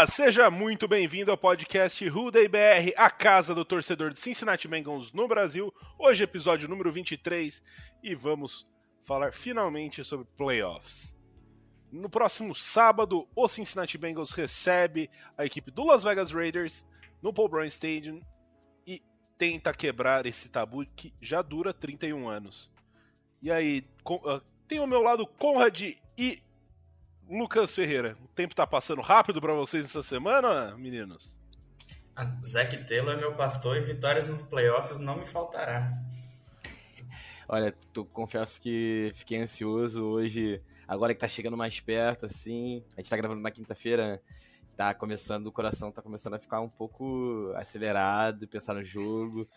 [0.00, 5.12] Olá, seja muito bem-vindo ao podcast Ruday BR, a casa do torcedor de Cincinnati Bengals
[5.12, 5.70] no Brasil.
[5.98, 7.62] Hoje episódio número 23
[8.02, 8.66] e vamos
[9.04, 11.14] falar finalmente sobre playoffs.
[11.92, 16.86] No próximo sábado, o Cincinnati Bengals recebe a equipe do Las Vegas Raiders
[17.20, 18.22] no Paul Brown Stadium
[18.86, 19.02] e
[19.36, 22.72] tenta quebrar esse tabu que já dura 31 anos.
[23.42, 25.78] E aí, uh, tem ao meu lado Conrad
[26.16, 26.42] e
[27.30, 31.32] Lucas Ferreira, o tempo tá passando rápido para vocês essa semana, meninos?
[32.16, 35.92] A Zac Taylor é meu pastor e vitórias nos playoffs não me faltará.
[37.48, 42.82] Olha, tu confesso que fiquei ansioso hoje, agora que tá chegando mais perto, assim.
[42.96, 44.20] A gente tá gravando na quinta-feira,
[44.76, 49.48] tá começando, o coração tá começando a ficar um pouco acelerado, pensar no jogo.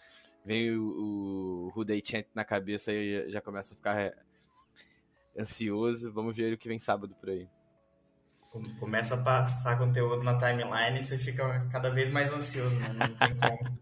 [0.45, 4.13] Vem o, o Ruday Chant na cabeça e já começa a ficar
[5.35, 6.13] ansioso.
[6.13, 7.49] Vamos ver o que vem sábado por aí
[8.79, 12.93] começa a passar conteúdo na timeline e você fica cada vez mais ansioso, né?
[12.93, 13.77] não tem como.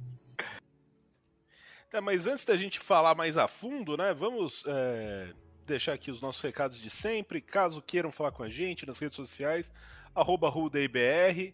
[1.91, 5.33] É, mas antes da gente falar mais a fundo, né, vamos é,
[5.65, 7.41] deixar aqui os nossos recados de sempre.
[7.41, 9.71] Caso queiram falar com a gente nas redes sociais,
[10.15, 11.53] arroba RudeIBR,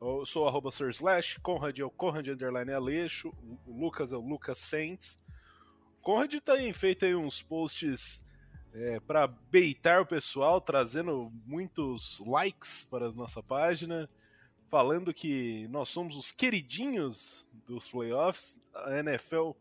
[0.00, 3.32] eu sou arroba Slash, Conrad é o Conrad Underline Aleixo,
[3.66, 5.18] o Lucas é o Lucas Saints.
[6.02, 8.22] Conrad tem feito aí uns posts
[8.76, 14.08] é, para beitar o pessoal, trazendo muitos likes para a nossa página,
[14.70, 18.58] falando que nós somos os queridinhos dos playoffs.
[18.74, 19.52] A NFL,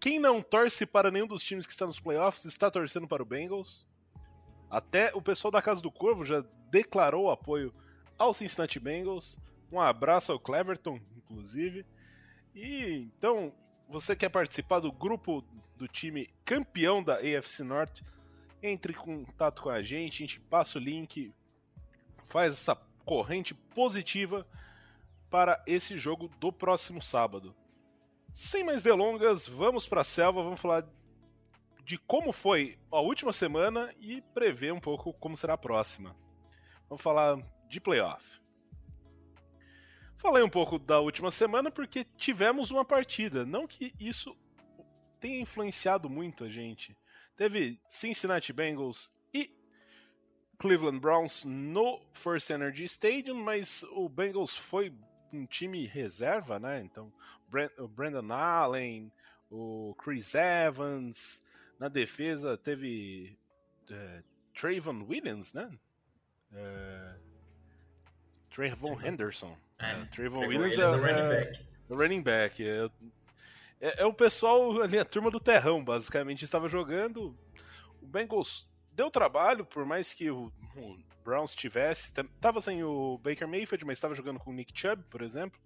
[0.00, 3.26] quem não torce para nenhum dos times que está nos playoffs, está torcendo para o
[3.26, 3.86] Bengals.
[4.70, 7.74] Até o pessoal da Casa do Corvo já declarou apoio
[8.16, 9.36] ao Cincinnati Bengals.
[9.70, 11.84] Um abraço ao Cleverton, inclusive.
[12.54, 13.52] E então,
[13.86, 15.44] você quer participar do grupo
[15.76, 18.02] do time campeão da AFC Norte?
[18.62, 21.34] Entre em contato com a gente, a gente passa o link,
[22.28, 24.46] faz essa corrente positiva
[25.28, 27.54] para esse jogo do próximo sábado.
[28.32, 30.86] Sem mais delongas, vamos para a selva, vamos falar
[31.84, 36.16] de como foi a última semana e prever um pouco como será a próxima.
[36.88, 38.24] Vamos falar de playoff.
[40.16, 44.36] Falei um pouco da última semana porque tivemos uma partida, não que isso
[45.18, 46.96] tenha influenciado muito a gente,
[47.36, 49.50] Teve Cincinnati Bengals e
[50.58, 54.92] Cleveland Browns no First Energy Stadium, mas o Bengals foi
[55.32, 56.80] um time reserva, né?
[56.80, 57.12] Então,
[57.78, 59.10] o Brandon Allen,
[59.50, 61.42] o Chris Evans,
[61.78, 63.36] na defesa teve
[63.90, 64.22] é,
[64.54, 65.70] Trayvon Williams, né?
[66.52, 67.14] É,
[68.50, 69.56] Trayvon Henderson.
[69.78, 71.66] É, é, Trayvon Williams é, o running back.
[71.88, 72.64] O running back.
[72.64, 72.90] É,
[73.82, 77.36] é, é, o pessoal ali, a turma do terrão, basicamente, estava jogando.
[78.00, 82.12] O Bengals deu trabalho, por mais que o, o Browns tivesse.
[82.40, 85.58] Tava sem o Baker Mayfield, mas estava jogando com o Nick Chubb, por exemplo.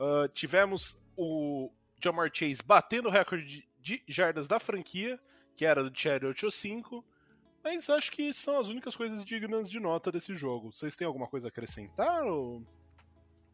[0.00, 1.70] Uh, tivemos o
[2.02, 5.20] Jamar Chase batendo o recorde de, de jardas da franquia,
[5.54, 7.04] que era do Cherry 85.
[7.62, 10.72] Mas acho que são as únicas coisas dignas de nota desse jogo.
[10.72, 12.24] Vocês têm alguma coisa a acrescentar?
[12.24, 12.62] Ou...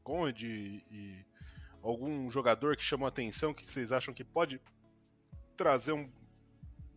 [0.03, 1.25] Conde e
[1.83, 4.61] algum jogador que chamou atenção que vocês acham que pode
[5.57, 6.09] trazer um,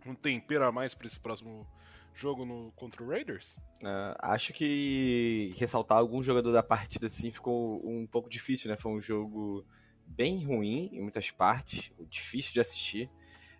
[0.06, 1.68] um tempero a mais para esse próximo
[2.14, 3.58] jogo no, contra o Raiders?
[3.82, 8.78] Uh, acho que ressaltar algum jogador da partida assim ficou um pouco difícil, né?
[8.78, 9.66] Foi um jogo
[10.06, 13.10] bem ruim em muitas partes, difícil de assistir.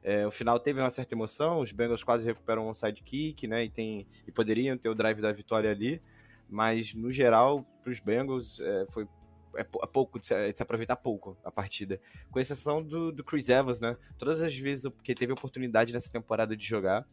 [0.04, 3.64] É, o final teve uma certa emoção, os Bengals quase recuperam um sidekick, né?
[3.66, 6.02] E, tem, e poderiam ter o drive da vitória ali,
[6.50, 9.08] mas no geral, para os Bengals, é, foi
[9.56, 12.00] é, é pouco, de se, de se, aproveitar pouco a partida.
[12.32, 13.98] Com exceção do, do Chris Evans, né?
[14.18, 17.06] Todas as vezes que teve oportunidade nessa temporada de jogar,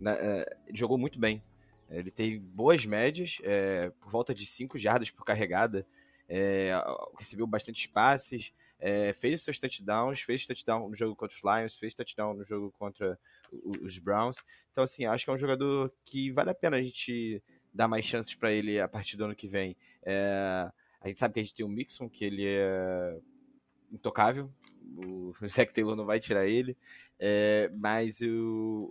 [0.00, 1.42] né, é, jogou muito bem.
[1.90, 5.86] Ele tem boas médias, é, por volta de 5 jardas por carregada,
[6.28, 6.72] é,
[7.18, 11.94] recebeu bastante passes, é, fez seus touchdowns, fez touchdown no jogo contra os Lions, fez
[11.94, 13.18] touchdown no jogo contra
[13.82, 14.36] os Browns.
[14.72, 17.42] Então, assim, acho que é um jogador que vale a pena a gente
[17.72, 19.76] dar mais chances para ele a partir do ano que vem.
[20.02, 20.70] É,
[21.04, 23.20] a gente sabe que a gente tem o Mixon, que ele é
[23.92, 24.50] intocável.
[24.96, 26.74] O Zac Taylor não vai tirar ele.
[27.20, 28.90] É, mas o,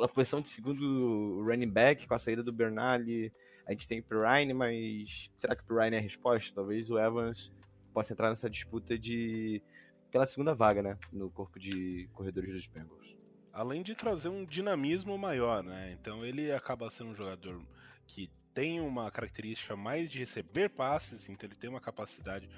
[0.00, 3.30] a posição de segundo running back, com a saída do Bernali,
[3.66, 6.54] a gente tem o Pirine, mas será que o Pirine é a resposta?
[6.54, 7.52] Talvez o Evans
[7.92, 9.62] possa entrar nessa disputa de
[10.10, 10.98] pela segunda vaga, né?
[11.12, 13.14] No corpo de corredores dos Bengals.
[13.52, 15.94] além de trazer um dinamismo maior, né?
[16.00, 17.60] Então ele acaba sendo um jogador
[18.06, 22.48] que tem uma característica mais de receber passes, então ele tem uma capacidade,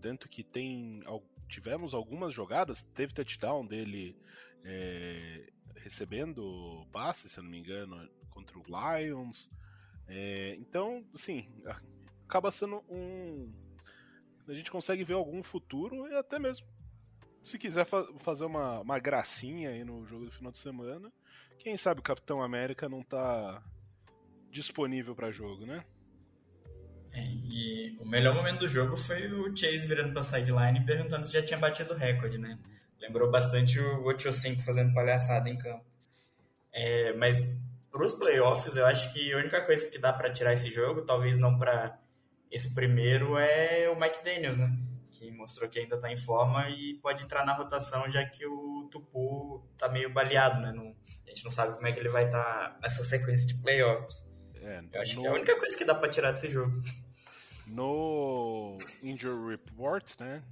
[0.00, 1.02] tanto que tem
[1.48, 4.16] tivemos algumas jogadas, teve touchdown dele
[4.64, 9.50] é, recebendo passes, se eu não me engano, contra o Lions.
[10.06, 11.50] É, então, assim,
[12.24, 13.52] acaba sendo um.
[14.46, 16.64] A gente consegue ver algum futuro e até mesmo
[17.42, 21.12] se quiser fa fazer uma, uma gracinha aí no jogo do final de semana,
[21.58, 23.60] quem sabe o Capitão América não tá
[24.50, 25.84] disponível para jogo, né?
[27.12, 31.26] É, e o melhor momento do jogo foi o Chase virando pra sideline e perguntando
[31.26, 32.58] se já tinha batido o recorde, né?
[33.00, 35.84] Lembrou bastante o Ocho 5 fazendo palhaçada em campo.
[36.72, 37.58] É, mas
[37.90, 41.38] pros playoffs, eu acho que a única coisa que dá para tirar esse jogo, talvez
[41.38, 41.98] não para
[42.50, 44.76] esse primeiro, é o Mike Daniels, né?
[45.10, 48.88] Que mostrou que ainda tá em forma e pode entrar na rotação, já que o
[48.90, 50.72] Tupu tá meio baleado, né?
[50.72, 50.94] Não,
[51.26, 54.27] a gente não sabe como é que ele vai estar tá nessa sequência de playoffs.
[54.62, 55.22] É, Eu acho no...
[55.22, 56.82] que é a única coisa que dá para tirar desse jogo.
[57.66, 60.42] No Injury Report, né?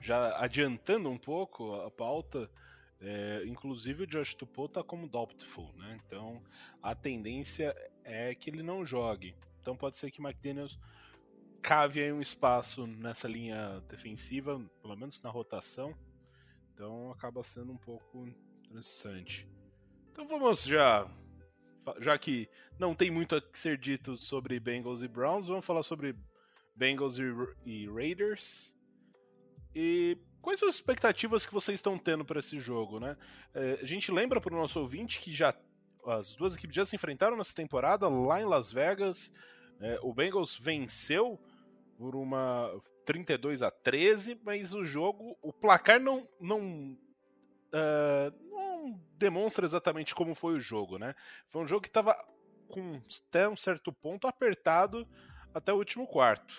[0.00, 2.50] Já adiantando um pouco a pauta,
[3.00, 6.00] é, inclusive o Josh Tupou tá como doubtful, né?
[6.04, 6.42] Então
[6.82, 7.72] a tendência
[8.02, 9.36] é que ele não jogue.
[9.60, 10.76] Então pode ser que McDaniels
[11.62, 15.94] cave aí um espaço nessa linha defensiva, pelo menos na rotação.
[16.74, 18.28] Então acaba sendo um pouco
[18.68, 19.48] interessante.
[20.12, 21.08] Então vamos já
[22.00, 22.48] já que
[22.78, 26.14] não tem muito a ser dito sobre Bengals e Browns, vamos falar sobre
[26.74, 27.16] Bengals
[27.64, 28.74] e, Raiders.
[29.74, 33.16] E quais são as expectativas que vocês estão tendo para esse jogo, né?
[33.54, 35.54] É, a gente lembra para o nosso ouvinte que já
[36.06, 39.32] as duas equipes já se enfrentaram nessa temporada lá em Las Vegas.
[39.80, 41.40] É, o Bengals venceu
[41.96, 42.70] por uma
[43.04, 46.96] 32 a 13, mas o jogo, o placar não não,
[47.72, 48.43] uh,
[48.84, 51.14] não demonstra exatamente como foi o jogo, né?
[51.48, 52.14] Foi um jogo que estava
[52.68, 55.06] com até um certo ponto apertado
[55.54, 56.54] até o último quarto.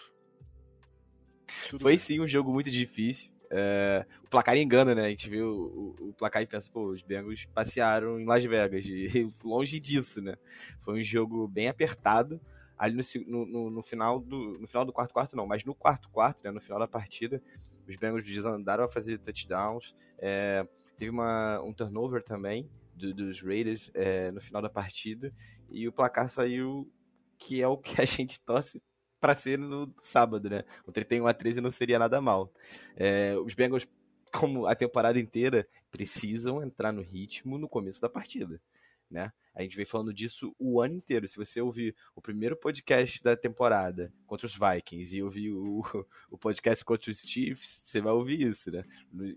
[1.69, 1.99] Tudo foi bem.
[1.99, 3.31] sim um jogo muito difícil.
[3.51, 5.05] É, o placar engana, né?
[5.05, 8.43] A gente vê o, o, o, placar e pensa, pô, os Bengals passearam em Las
[8.43, 8.85] Vegas.
[8.85, 10.35] E longe disso, né?
[10.83, 12.41] Foi um jogo bem apertado.
[12.77, 16.09] Ali no, no, no final do no final do quarto quarto não, mas no quarto
[16.09, 17.41] quarto, né, no final da partida,
[17.87, 19.95] os Bengals desandaram a fazer touchdowns.
[20.19, 25.33] É, teve uma, um turnover também do, dos Raiders é, no final da partida
[25.69, 26.91] e o placar saiu
[27.37, 28.81] que é o que a gente torce
[29.19, 30.63] para ser no sábado, né?
[30.85, 32.51] O 31 a 13 não seria nada mal.
[32.95, 33.87] É, os Bengals,
[34.31, 38.61] como a temporada inteira, precisam entrar no ritmo no começo da partida,
[39.09, 39.31] né?
[39.55, 41.27] A gente vem falando disso o ano inteiro.
[41.27, 45.81] Se você ouvir o primeiro podcast da temporada contra os Vikings e ouvir o,
[46.29, 48.83] o podcast contra os Chiefs, você vai ouvir isso, né?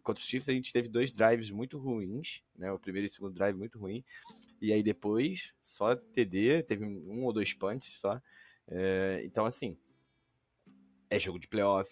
[0.03, 2.73] Contra os Chiefs a gente teve dois drives muito ruins, né?
[2.73, 4.05] O primeiro e o segundo drive muito ruim.
[4.61, 8.20] E aí depois, só TD, teve um ou dois punts só.
[8.67, 9.79] É, então, assim,
[11.09, 11.91] é jogo de playoff,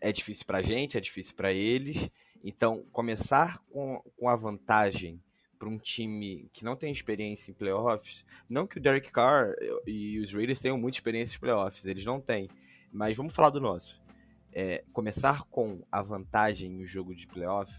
[0.00, 2.10] é difícil pra gente, é difícil para eles.
[2.42, 5.22] Então, começar com, com a vantagem
[5.60, 9.54] para um time que não tem experiência em playoffs, não que o Derek Carr
[9.86, 12.48] e os Raiders tenham muita experiência em playoffs, eles não têm.
[12.90, 14.00] Mas vamos falar do nosso.
[14.52, 17.70] É, começar com a vantagem no jogo de playoff,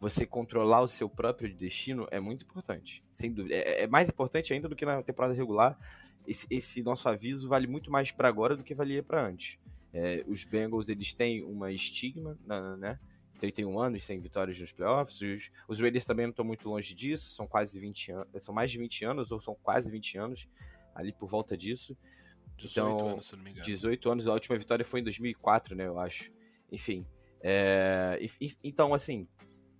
[0.00, 3.00] você controlar o seu próprio destino é muito importante.
[3.14, 3.54] Sem dúvida.
[3.54, 5.78] É, é mais importante ainda do que na temporada regular.
[6.26, 9.56] Esse, esse nosso aviso vale muito mais para agora do que valia para antes.
[9.94, 12.36] É, os Bengals eles têm uma estigma,
[12.76, 12.98] né?
[13.40, 15.20] 31 anos sem vitórias nos playoffs.
[15.20, 18.70] Os, os Raiders também não estão muito longe disso, são quase 20 anos, são mais
[18.70, 20.48] de 20 anos ou são quase 20 anos
[20.94, 21.96] ali por volta disso.
[22.58, 23.64] 18 então, anos, se não me engano.
[23.64, 26.30] 18 anos, a última vitória foi em 2004, né, eu acho.
[26.70, 27.06] Enfim,
[27.40, 28.20] é,
[28.62, 29.26] então assim,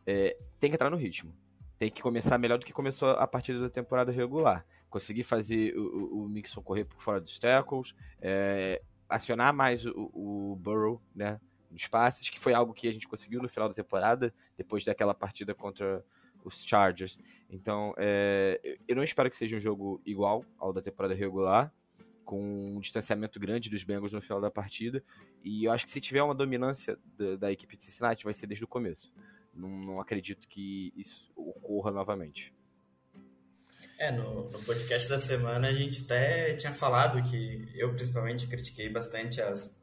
[0.06, 1.34] é, tem que entrar no ritmo.
[1.78, 4.66] Tem que começar melhor do que começou a partir da temporada regular.
[4.88, 10.56] Conseguir fazer o, o, Mixon correr por fora dos tackles, é, acionar mais o, o
[10.56, 11.40] Burrow, né?
[11.70, 15.14] Nos passes, que foi algo que a gente conseguiu no final da temporada, depois daquela
[15.14, 16.04] partida contra
[16.44, 17.18] os Chargers.
[17.48, 21.72] Então, é, eu não espero que seja um jogo igual ao da temporada regular,
[22.24, 25.02] com um distanciamento grande dos Bengals no final da partida.
[25.42, 28.46] E eu acho que se tiver uma dominância da, da equipe de Cincinnati, vai ser
[28.46, 29.12] desde o começo.
[29.54, 32.52] Não, não acredito que isso ocorra novamente.
[33.98, 38.88] É, no, no, podcast da semana a gente até tinha falado que eu principalmente critiquei
[38.88, 39.78] bastante as,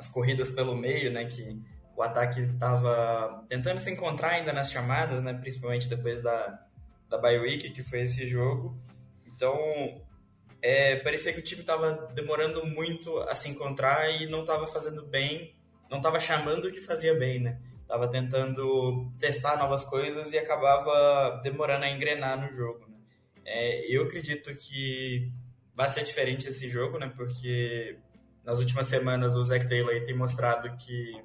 [0.00, 1.26] as corridas pelo meio, né?
[1.26, 1.60] Que
[1.94, 5.34] o ataque estava tentando se encontrar ainda nas chamadas, né?
[5.34, 6.58] Principalmente depois da,
[7.06, 8.74] da bye week, que foi esse jogo.
[9.26, 9.54] Então,
[10.62, 15.04] é, parecia que o time estava demorando muito a se encontrar e não estava fazendo
[15.04, 15.54] bem,
[15.90, 17.60] não estava chamando o que fazia bem, né?
[17.86, 22.86] Tava tentando testar novas coisas e acabava demorando a engrenar no jogo.
[22.88, 22.96] Né?
[23.44, 25.30] É, eu acredito que
[25.74, 27.12] vai ser diferente esse jogo, né?
[27.14, 27.98] Porque
[28.44, 31.22] nas últimas semanas o Zach Taylor tem mostrado que,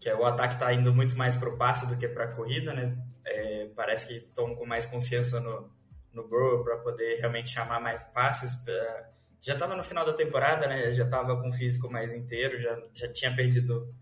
[0.00, 2.72] que o ataque está indo muito mais para o passe do que para a corrida,
[2.72, 2.96] né?
[3.24, 5.70] É, parece que estão com mais confiança no,
[6.12, 8.56] no Burrow para poder realmente chamar mais passes.
[8.56, 9.10] Pra...
[9.40, 10.92] Já estava no final da temporada, né?
[10.94, 13.94] Já estava com o físico mais inteiro, já, já tinha perdido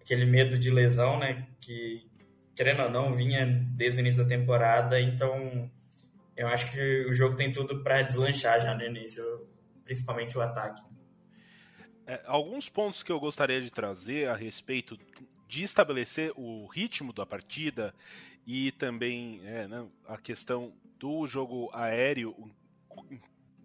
[0.00, 1.48] aquele medo de lesão, né?
[1.60, 2.06] Que,
[2.54, 5.00] querendo ou não, vinha desde o início da temporada.
[5.00, 5.70] Então,
[6.36, 9.48] eu acho que o jogo tem tudo para deslanchar já no início,
[9.84, 10.82] principalmente o ataque.
[12.06, 14.98] É, alguns pontos que eu gostaria de trazer a respeito
[15.48, 17.94] de estabelecer o ritmo da partida
[18.46, 22.34] e também é, né, a questão do jogo aéreo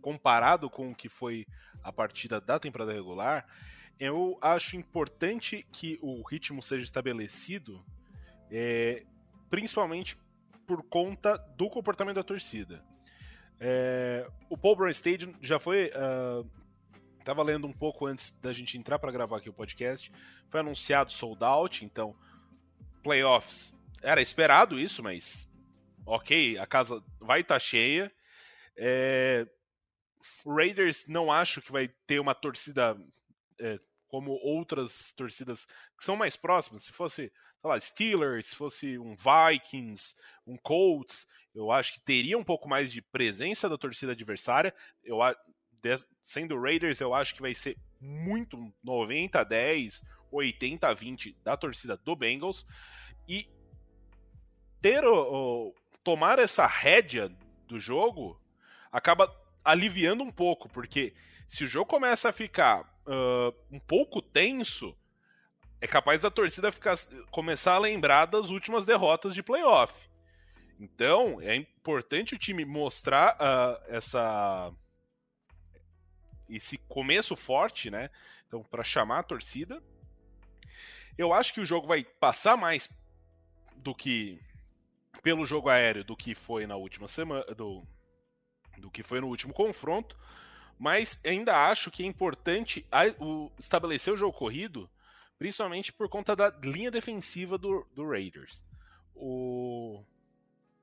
[0.01, 1.45] comparado com o que foi
[1.83, 3.45] a partida da temporada regular,
[3.99, 7.83] eu acho importante que o ritmo seja estabelecido,
[8.49, 9.03] é,
[9.49, 10.17] principalmente
[10.65, 12.81] por conta do comportamento da torcida.
[13.59, 15.89] É, o Paul Brown Stadium já foi.
[15.89, 16.58] Uh,
[17.23, 20.11] tava lendo um pouco antes da gente entrar para gravar aqui o podcast.
[20.49, 22.15] Foi anunciado sold out, então
[23.03, 23.73] playoffs.
[24.01, 25.47] Era esperado isso, mas
[26.05, 28.11] ok, a casa vai estar tá cheia.
[28.77, 29.45] É,
[30.45, 32.97] Raiders não acho que vai ter uma torcida
[33.59, 35.65] é, como outras torcidas
[35.97, 36.83] que são mais próximas.
[36.83, 42.37] Se fosse, sei lá, Steelers, se fosse um Vikings, um Colts, eu acho que teria
[42.37, 44.73] um pouco mais de presença da torcida adversária.
[45.03, 45.19] Eu
[46.21, 51.57] sendo Raiders, eu acho que vai ser muito 90 a 10, 80 a 20 da
[51.57, 52.65] torcida do Bengals
[53.27, 53.47] e
[54.81, 57.31] ter o, o tomar essa rédea
[57.67, 58.39] do jogo
[58.91, 59.33] acaba
[59.63, 61.13] aliviando um pouco, porque
[61.47, 64.95] se o jogo começa a ficar uh, um pouco tenso,
[65.81, 66.97] é capaz da torcida ficar,
[67.31, 69.93] começar a lembrar das últimas derrotas de playoff.
[70.79, 74.71] Então, é importante o time mostrar uh, essa
[76.49, 78.09] esse começo forte, né?
[78.47, 79.81] Então, para chamar a torcida.
[81.17, 82.89] Eu acho que o jogo vai passar mais
[83.75, 84.39] do que
[85.21, 87.83] pelo jogo aéreo do que foi na última semana do,
[88.77, 90.17] do que foi no último confronto,
[90.77, 94.89] mas ainda acho que é importante a, o, estabelecer o jogo corrido,
[95.37, 98.63] principalmente por conta da linha defensiva do, do Raiders.
[99.13, 100.03] O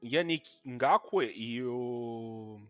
[0.02, 2.60] Yannick Ngakwe e o,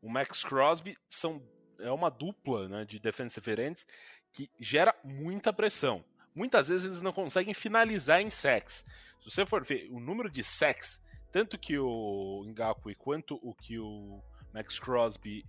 [0.00, 1.42] o Max Crosby são
[1.78, 3.86] é uma dupla né, de defensive ends
[4.32, 6.04] que gera muita pressão.
[6.34, 8.84] Muitas vezes eles não conseguem finalizar em sacks.
[9.20, 11.00] Se você for ver o número de sacks,
[11.32, 15.44] tanto que o Ngakwe quanto o que o Max Crosby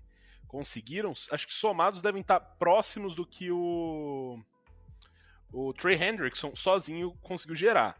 [0.47, 4.39] conseguiram, acho que somados devem estar próximos do que o
[5.53, 7.97] o Trey Hendrickson sozinho conseguiu gerar.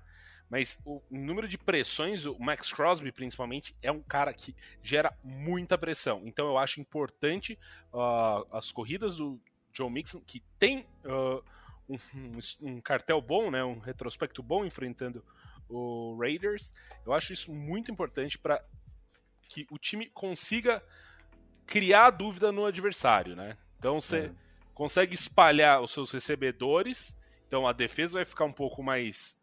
[0.50, 5.78] Mas o número de pressões, o Max Crosby principalmente, é um cara que gera muita
[5.78, 6.22] pressão.
[6.26, 7.58] Então eu acho importante
[7.92, 9.40] uh, as corridas do
[9.74, 11.44] Joe Mixon, que tem uh,
[11.90, 11.98] um,
[12.62, 15.24] um, cartel bom, né, um retrospecto bom enfrentando
[15.68, 16.74] o Raiders.
[17.06, 18.64] Eu acho isso muito importante para
[19.50, 20.84] que o time consiga
[21.66, 23.58] criar dúvida no adversário, né?
[23.80, 24.32] Então você é.
[24.74, 29.38] consegue espalhar os seus recebedores, então a defesa vai ficar um pouco mais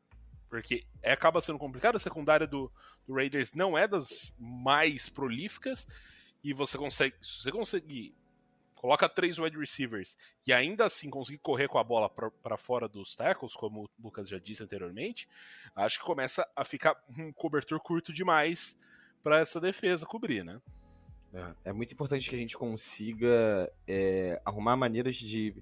[0.53, 2.71] porque acaba sendo complicado, a secundária do,
[3.07, 5.87] do, Raiders não é das mais prolíficas,
[6.45, 8.15] e você consegue, se você conseguir
[8.75, 13.17] coloca três wide receivers e ainda assim conseguir correr com a bola para fora dos
[13.17, 15.27] tackles, como o Lucas já disse anteriormente,
[15.75, 18.77] acho que começa a ficar um cobertor curto demais
[19.23, 20.61] para essa defesa cobrir, né?
[21.33, 25.57] É, é, muito importante que a gente consiga é, arrumar maneiras de,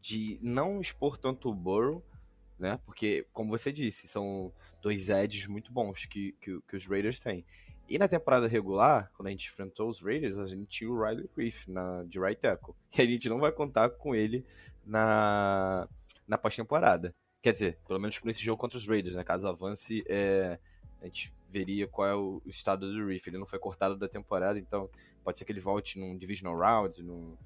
[0.00, 2.04] de não expor tanto o Burrow,
[2.58, 2.78] né?
[2.84, 7.44] Porque, como você disse, são dois edges muito bons que, que, que os Raiders têm.
[7.88, 11.28] E na temporada regular, quando a gente enfrentou os Raiders, a gente tinha o Riley
[11.34, 12.74] Reef na, de right tackle.
[12.98, 14.44] E a gente não vai contar com ele
[14.84, 15.88] na,
[16.26, 17.14] na pós-temporada.
[17.42, 19.24] Quer dizer, pelo menos nesse jogo contra os Raiders, né?
[19.24, 20.58] Caso avance, é,
[21.00, 23.26] a gente veria qual é o, estado do Reef.
[23.26, 24.90] Ele não foi cortado da temporada, então
[25.24, 27.36] pode ser que ele volte num Divisional Round, num,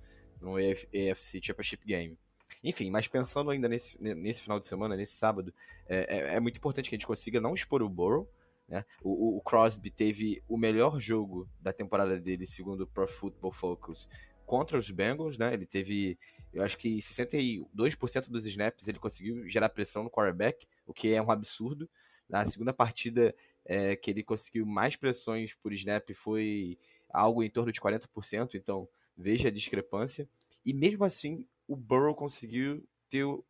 [0.41, 2.19] num AFC Championship Game.
[2.63, 5.53] Enfim, mas pensando ainda nesse, nesse final de semana, nesse sábado,
[5.89, 8.29] é, é, é muito importante que a gente consiga não expor o Burrow,
[8.69, 8.85] né?
[9.03, 14.09] O, o, Crosby teve o melhor jogo da temporada dele, segundo o Pro Football Focus,
[14.47, 15.53] contra os Bengals, né?
[15.53, 16.19] Ele teve,
[16.53, 21.21] eu acho que 62% dos snaps ele conseguiu gerar pressão no quarterback, o que é
[21.21, 21.89] um absurdo.
[22.29, 26.79] Na segunda partida é, que ele conseguiu mais pressões por snap foi
[27.11, 30.29] algo em torno de 40%, então veja a discrepância.
[30.65, 33.41] E mesmo assim, o Burrow conseguiu ter um,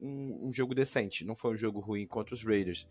[0.49, 1.25] um jogo decente.
[1.25, 2.87] Não foi um jogo ruim contra os Raiders,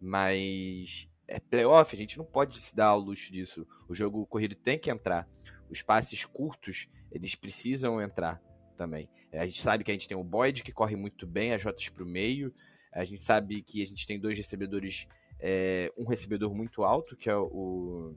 [0.00, 3.66] mas é playoff, a gente não pode se dar ao luxo disso.
[3.88, 5.28] O jogo corrido tem que entrar.
[5.70, 8.40] Os passes curtos, eles precisam entrar
[8.76, 9.08] também.
[9.32, 11.62] É, a gente sabe que a gente tem o Boyd, que corre muito bem, as
[11.62, 12.54] rotas para o meio.
[12.92, 15.06] A gente sabe que a gente tem dois recebedores,
[15.40, 18.14] é, um recebedor muito alto, que é o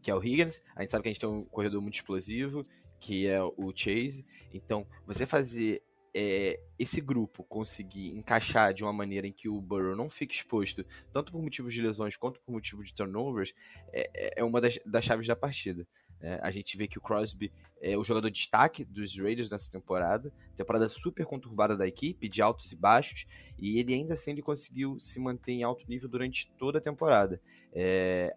[0.00, 0.62] que é o Higgins.
[0.76, 2.64] A gente sabe que a gente tem um corredor muito explosivo,
[3.00, 4.24] que é o Chase.
[4.52, 5.82] Então, você fazer
[6.14, 10.84] é, esse grupo conseguir encaixar de uma maneira em que o Burrow não fique exposto,
[11.12, 13.54] tanto por motivos de lesões quanto por motivos de turnovers,
[13.92, 15.86] é, é, é uma das, das chaves da partida.
[16.20, 19.70] É, a gente vê que o Crosby é o jogador de destaque dos Raiders nessa
[19.70, 23.24] temporada, temporada super conturbada da equipe, de altos e baixos,
[23.56, 27.40] e ele ainda assim ele conseguiu se manter em alto nível durante toda a temporada.
[27.72, 28.34] É,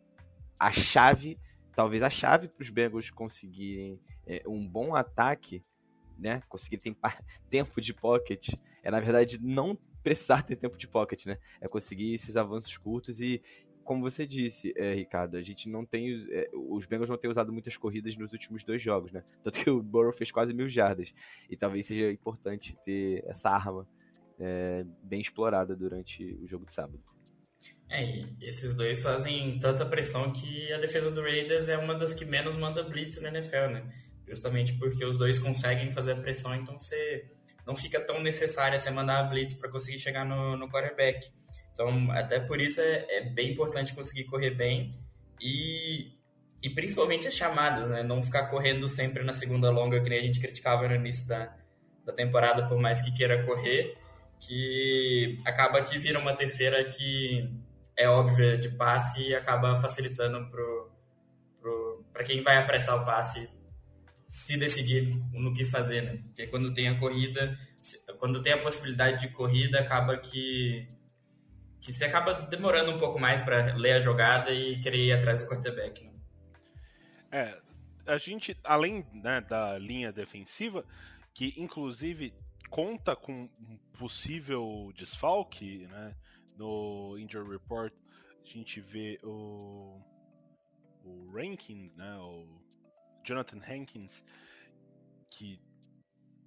[0.59, 1.39] a chave,
[1.75, 5.63] talvez a chave para os Bengals conseguirem é, um bom ataque,
[6.17, 6.95] né, conseguir ter
[7.49, 8.49] tempo de pocket,
[8.83, 11.37] é na verdade não precisar ter tempo de pocket, né?
[11.59, 13.41] É conseguir esses avanços curtos e,
[13.83, 16.27] como você disse, é, Ricardo, a gente não tem.
[16.31, 19.23] É, os Bengals não têm usado muitas corridas nos últimos dois jogos, né?
[19.43, 21.13] Tanto que o Burrow fez quase mil jardas.
[21.49, 23.87] E talvez seja importante ter essa arma
[24.39, 26.99] é, bem explorada durante o jogo de sábado.
[27.91, 32.23] É, esses dois fazem tanta pressão que a defesa do Raiders é uma das que
[32.23, 33.83] menos manda blitz na NFL, né?
[34.25, 37.25] Justamente porque os dois conseguem fazer a pressão, então você
[37.67, 41.29] não fica tão necessária você mandar a blitz para conseguir chegar no, no quarterback.
[41.73, 44.91] Então, até por isso é, é bem importante conseguir correr bem
[45.41, 46.13] e,
[46.63, 48.03] e principalmente as chamadas, né?
[48.03, 51.53] Não ficar correndo sempre na segunda longa, que nem a gente criticava no início da,
[52.05, 53.95] da temporada, por mais que queira correr,
[54.39, 57.49] que acaba que vira uma terceira que
[58.01, 60.49] é óbvia de passe e acaba facilitando
[62.11, 63.49] para quem vai apressar o passe
[64.27, 66.21] se decidir no que fazer, né?
[66.23, 67.57] Porque quando tem a corrida,
[68.17, 70.87] quando tem a possibilidade de corrida, acaba que
[71.81, 75.41] que você acaba demorando um pouco mais para ler a jogada e querer ir atrás
[75.41, 76.03] do quarterback.
[76.05, 76.11] Né?
[77.31, 77.59] É,
[78.05, 80.85] a gente, além né, da linha defensiva,
[81.33, 82.33] que inclusive
[82.69, 86.15] conta com um possível desfalque, né?
[86.57, 87.93] No injury report
[88.43, 90.01] a gente vê o,
[91.03, 92.17] o Rankins, né?
[92.17, 92.61] O
[93.23, 94.23] Jonathan Hankins,
[95.29, 95.59] que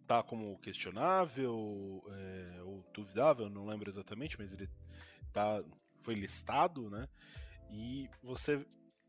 [0.07, 4.69] tá como questionável é, ou duvidável, não lembro exatamente, mas ele
[5.33, 5.63] tá,
[6.01, 7.09] foi listado, né?
[7.71, 8.65] E você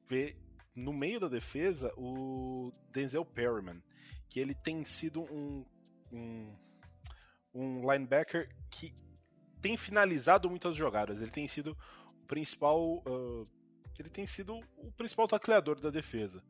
[0.08, 0.36] vê
[0.76, 3.82] no meio da defesa o Denzel Perryman,
[4.30, 5.66] que ele tem sido um,
[6.12, 6.56] um,
[7.54, 8.94] um linebacker que
[9.66, 11.20] tem finalizado muitas jogadas.
[11.20, 11.76] Ele tem sido
[12.22, 12.98] o principal.
[13.00, 13.50] Uh,
[13.98, 16.44] ele tem sido o principal tacleador da defesa.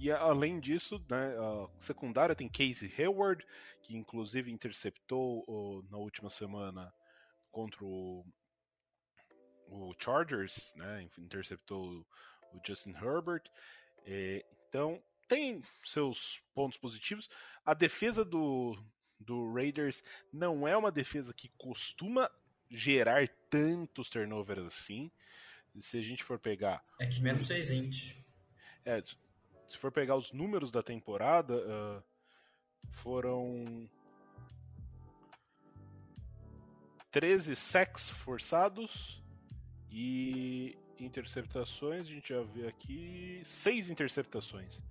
[0.00, 3.46] E além disso, né, a secundária tem Casey Hayward,
[3.82, 6.90] que inclusive interceptou na última semana
[7.50, 8.24] contra o
[9.66, 12.06] o Chargers, né, interceptou
[12.52, 13.42] o Justin Herbert.
[14.04, 17.28] É, então, tem seus pontos positivos.
[17.64, 18.76] A defesa do,
[19.18, 22.30] do Raiders não é uma defesa que costuma
[22.74, 25.10] gerar tantos turnovers assim.
[25.80, 26.84] Se a gente for pegar.
[27.00, 28.16] É que menos 6 int.
[28.84, 32.02] É, se for pegar os números da temporada, uh,
[32.92, 33.88] foram
[37.10, 39.22] 13 sacks forçados
[39.90, 44.82] e interceptações, a gente já vê aqui seis interceptações.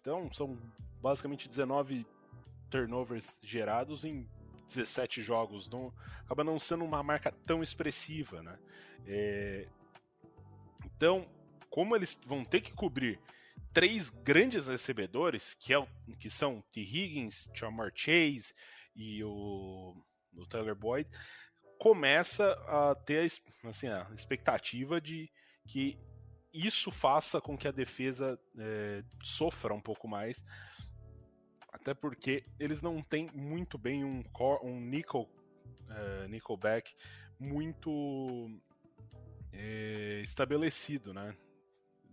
[0.00, 0.58] Então são
[1.00, 2.06] basicamente 19
[2.70, 4.28] turnovers gerados em
[4.66, 5.68] 17 jogos.
[5.68, 5.92] Não,
[6.24, 8.58] acaba não sendo uma marca tão expressiva, né?
[9.06, 9.68] É,
[10.84, 11.28] então,
[11.70, 13.20] como eles vão ter que cobrir
[13.72, 15.86] três grandes recebedores, que, é,
[16.18, 16.80] que são T.
[16.80, 18.54] Higgins, Chamar Chase
[18.94, 19.94] e o,
[20.34, 21.08] o Tyler Boyd,
[21.78, 23.30] começa a ter
[23.64, 25.30] assim, a expectativa de
[25.68, 25.98] que
[26.52, 30.42] isso faça com que a defesa é, sofra um pouco mais.
[31.76, 34.24] Até porque eles não têm muito bem um,
[34.62, 35.28] um nickel,
[35.88, 36.94] é, nickelback
[37.38, 38.50] muito
[39.52, 41.36] é, estabelecido, né?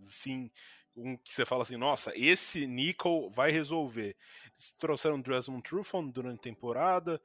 [0.04, 0.50] Sim,
[0.94, 4.14] um que você fala assim, nossa, esse nickel vai resolver.
[4.52, 7.20] Eles trouxeram Desmond Trufant durante a temporada,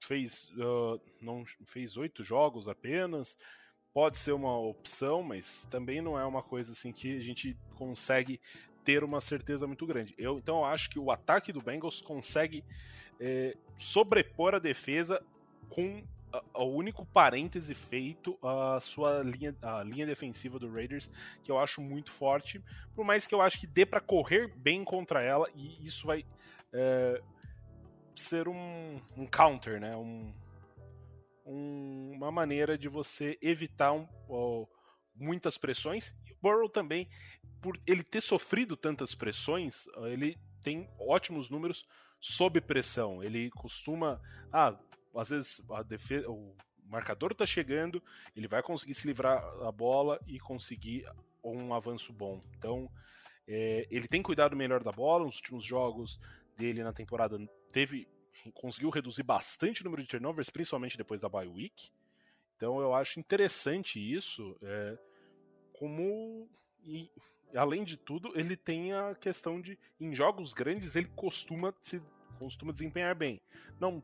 [0.00, 3.36] fez uh, não fez oito jogos apenas
[3.92, 8.38] pode ser uma opção mas também não é uma coisa assim que a gente consegue
[8.86, 12.64] ter uma certeza muito grande eu então eu acho que o ataque do Bengals consegue
[13.20, 15.22] é, sobrepor a defesa
[15.68, 16.02] com
[16.54, 21.10] o único parêntese feito a sua linha, a linha defensiva do Raiders,
[21.42, 22.62] que eu acho muito forte,
[22.94, 26.24] por mais que eu acho que dê para correr bem contra ela, e isso vai
[26.72, 27.22] é,
[28.14, 29.96] ser um, um counter, né?
[29.96, 30.32] Um,
[31.44, 34.06] um, uma maneira de você evitar um,
[35.14, 36.14] muitas pressões.
[36.40, 37.08] Burrow também,
[37.60, 41.86] por ele ter sofrido tantas pressões, ele tem ótimos números
[42.20, 43.22] sob pressão.
[43.22, 44.20] Ele costuma.
[44.52, 44.78] Ah,
[45.14, 48.02] às vezes a defesa, o marcador está chegando,
[48.34, 51.04] ele vai conseguir se livrar da bola e conseguir
[51.42, 52.40] um avanço bom.
[52.56, 52.90] Então,
[53.46, 55.24] é, ele tem cuidado melhor da bola.
[55.24, 56.18] Nos últimos jogos
[56.56, 57.38] dele na temporada,
[57.72, 58.06] teve
[58.54, 61.90] conseguiu reduzir bastante o número de turnovers, principalmente depois da bye week.
[62.56, 64.56] Então, eu acho interessante isso.
[64.62, 64.98] É,
[65.78, 66.48] como
[66.84, 67.10] e,
[67.54, 72.00] além de tudo, ele tem a questão de em jogos grandes ele costuma se
[72.38, 73.40] costuma desempenhar bem.
[73.80, 74.02] Não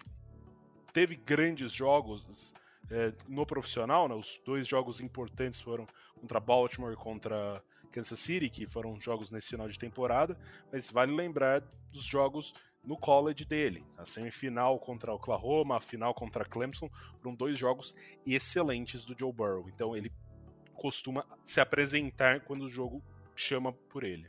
[0.93, 2.53] teve grandes jogos
[2.91, 4.15] é, no profissional, né?
[4.15, 5.87] os dois jogos importantes foram
[6.21, 10.39] contra Baltimore e contra Kansas City, que foram jogos nesse final de temporada,
[10.73, 11.61] mas vale lembrar
[11.93, 13.85] dos jogos no college dele.
[13.97, 16.89] A semifinal contra Oklahoma, a final contra Clemson,
[17.21, 17.95] foram dois jogos
[18.27, 19.69] excelentes do Joe Burrow.
[19.69, 20.11] Então ele
[20.75, 23.03] costuma se apresentar quando o jogo
[23.35, 24.27] chama por ele.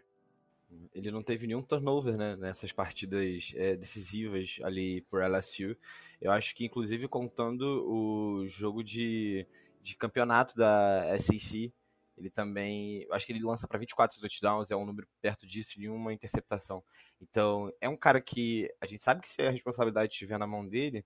[0.93, 5.75] Ele não teve nenhum turnover né, nessas partidas é, decisivas ali por LSU.
[6.19, 9.45] Eu acho que, inclusive, contando o jogo de,
[9.82, 11.71] de campeonato da SEC,
[12.17, 13.06] ele também.
[13.12, 16.84] Acho que ele lança para 24 touchdowns, é um número perto disso, de uma interceptação.
[17.21, 20.67] Então, é um cara que a gente sabe que se a responsabilidade estiver na mão
[20.67, 21.06] dele,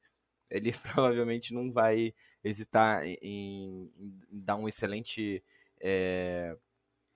[0.50, 3.92] ele provavelmente não vai hesitar em, em
[4.32, 5.44] dar um excelente.
[5.80, 6.56] É,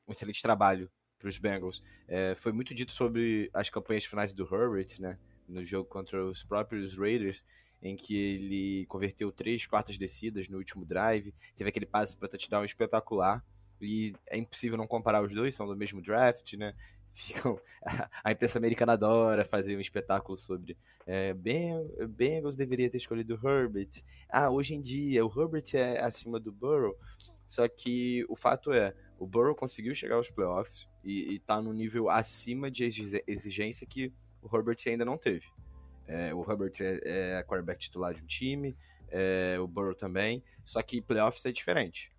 [0.08, 1.82] um excelente trabalho para os Bengals.
[2.08, 5.18] É, foi muito dito sobre as campanhas finais do Herbert, né?
[5.48, 7.44] No jogo contra os próprios Raiders,
[7.82, 12.66] em que ele converteu três quartas descidas no último drive, teve aquele passe para touchdown
[12.66, 13.44] espetacular.
[13.80, 16.76] E é impossível não comparar os dois, são do mesmo draft, né?
[17.14, 17.60] Ficam,
[18.24, 23.90] a imprensa americana adora fazer um espetáculo sobre é, Bengals deveria ter escolhido o Herbert.
[24.30, 26.96] Ah, hoje em dia o Herbert é acima do Burrow.
[27.48, 32.10] Só que o fato é, o Burrow conseguiu chegar aos playoffs e, está no nível
[32.10, 32.86] acima de
[33.28, 35.46] exigência que o Herbert ainda não teve.
[36.08, 38.76] É, o Herbert é, é quarterback titular de um time,
[39.10, 42.12] é, o Burrow também, só que playoffs é diferente.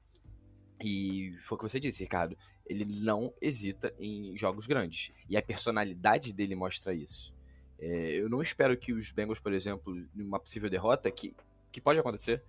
[0.83, 2.37] E foi o que você disse, Ricardo.
[2.73, 5.13] Ele não hesita em jogos grandes.
[5.29, 7.33] E a personalidade dele mostra isso.
[7.79, 11.35] É, eu não espero que os Bengals, por exemplo, numa possível derrota, que,
[11.71, 12.43] que pode acontecer,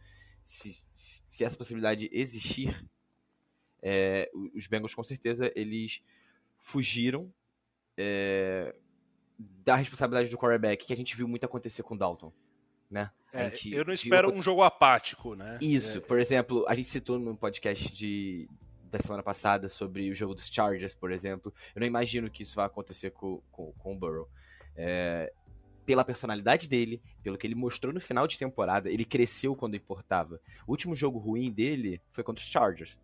[0.45, 0.81] se,
[1.29, 2.86] se essa possibilidade existir,
[3.81, 6.01] é, os Bengals com certeza eles
[6.59, 7.33] fugiram
[7.97, 8.73] é,
[9.38, 12.31] da responsabilidade do quarterback, que a gente viu muito acontecer com o Dalton.
[12.89, 13.09] Né?
[13.33, 15.57] É, eu não espero um jogo apático, né?
[15.59, 16.01] Isso, é.
[16.01, 18.47] por exemplo, a gente citou no podcast de,
[18.93, 21.53] da semana passada sobre o jogo dos Chargers, por exemplo.
[21.75, 24.29] Eu não imagino que isso vai acontecer com, com, com o Burrow.
[24.75, 25.34] É,
[25.86, 30.39] pela personalidade dele, pelo que ele mostrou no final de temporada, ele cresceu quando importava.
[30.65, 32.97] O último jogo ruim dele foi contra os Chargers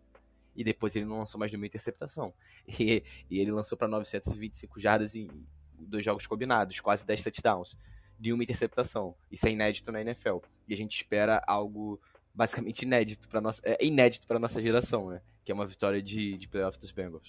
[0.56, 2.32] e depois ele não lançou mais nenhuma interceptação.
[2.78, 5.28] E, e ele lançou para 925 jardas em
[5.76, 7.76] dois jogos combinados, quase 10 touchdowns,
[8.18, 9.16] de uma interceptação.
[9.28, 10.38] Isso é inédito na NFL.
[10.68, 12.00] E a gente espera algo
[12.32, 15.20] basicamente inédito para nossa é inédito para nossa geração, né?
[15.50, 17.26] Que é uma vitória de, de playoff dos Bengals.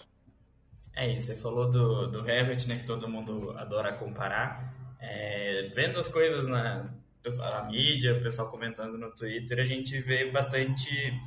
[0.93, 4.75] É isso, você falou do, do Herbert, né, que todo mundo adora comparar.
[4.99, 6.93] É, vendo as coisas na
[7.41, 11.19] a mídia, o pessoal comentando no Twitter, a gente vê bastante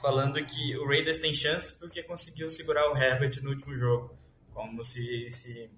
[0.00, 4.16] falando que o Raiders tem chance porque conseguiu segurar o Herbert no último jogo.
[4.54, 5.70] Como se, se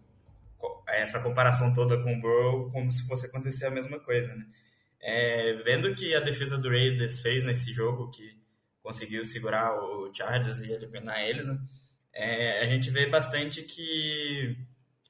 [0.86, 4.46] essa comparação toda com o Burrow, como se fosse acontecer a mesma coisa, né?
[5.00, 8.40] É, vendo que a defesa do Raiders fez nesse jogo, que
[8.82, 11.58] conseguiu segurar o Chargers e eliminar eles, né?
[12.12, 14.56] É, a gente vê bastante que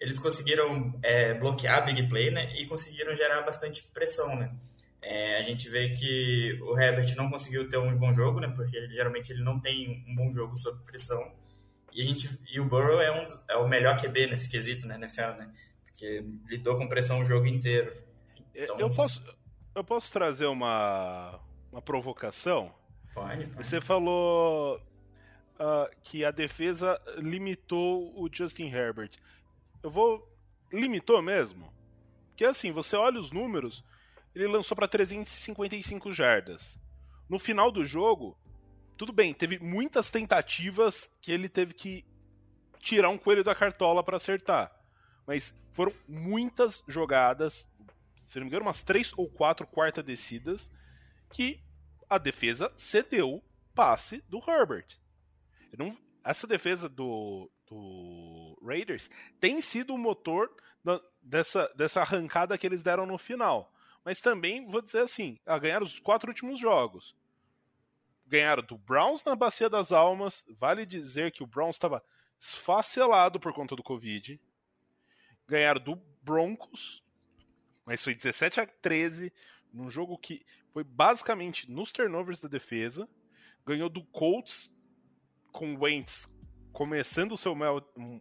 [0.00, 2.52] eles conseguiram é, bloquear a big play, né?
[2.56, 4.54] E conseguiram gerar bastante pressão, né?
[5.00, 8.48] É, a gente vê que o Herbert não conseguiu ter um bom jogo, né?
[8.48, 11.32] Porque ele, geralmente ele não tem um bom jogo sob pressão.
[11.92, 14.94] E, a gente, e o Burrow é, um, é o melhor QB nesse quesito, né,
[14.94, 15.52] NFL, né?
[15.84, 17.92] Porque lidou com pressão o jogo inteiro.
[18.54, 19.22] Então, eu, posso,
[19.74, 22.72] eu posso trazer uma, uma provocação?
[23.56, 29.12] Você falou uh, que a defesa limitou o Justin Herbert.
[29.82, 30.28] Eu vou.
[30.72, 31.72] Limitou mesmo?
[32.28, 33.84] Porque assim, você olha os números,
[34.34, 36.78] ele lançou para 355 jardas.
[37.28, 38.36] No final do jogo,
[38.96, 42.04] tudo bem, teve muitas tentativas que ele teve que
[42.78, 44.72] tirar um coelho da cartola para acertar.
[45.26, 47.68] Mas foram muitas jogadas,
[48.26, 50.70] se não me engano, umas três ou quatro quarta descidas,
[51.30, 51.60] que
[52.12, 53.42] a defesa cedeu
[53.74, 54.98] passe do Herbert.
[55.78, 59.08] Não, essa defesa do, do Raiders
[59.40, 63.72] tem sido o motor da, dessa, dessa arrancada que eles deram no final.
[64.04, 67.16] mas também vou dizer assim, a ganhar os quatro últimos jogos.
[68.26, 72.04] Ganharam do Browns na Bacia das Almas, vale dizer que o Browns estava
[72.38, 74.38] esfacelado por conta do Covid.
[75.48, 77.02] Ganharam do Broncos,
[77.86, 79.32] mas foi 17 a 13,
[79.72, 83.08] num jogo que foi basicamente nos turnovers da defesa.
[83.64, 84.70] Ganhou do Colts
[85.52, 86.28] com o Wentz
[86.72, 87.54] começando o seu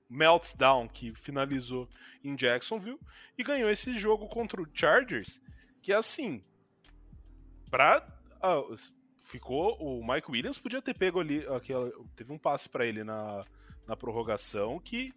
[0.10, 1.90] meltdown que finalizou
[2.24, 3.00] em Jacksonville
[3.38, 5.42] e ganhou esse jogo contra o Chargers,
[5.82, 6.44] que assim,
[7.70, 8.06] pra,
[8.42, 8.62] ah,
[9.20, 13.46] ficou o Mike Williams podia ter pego ali aquela, teve um passe para ele na,
[13.88, 15.14] na prorrogação que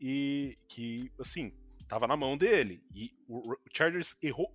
[0.00, 1.52] e que assim,
[1.88, 4.52] tava na mão dele e o Chargers errou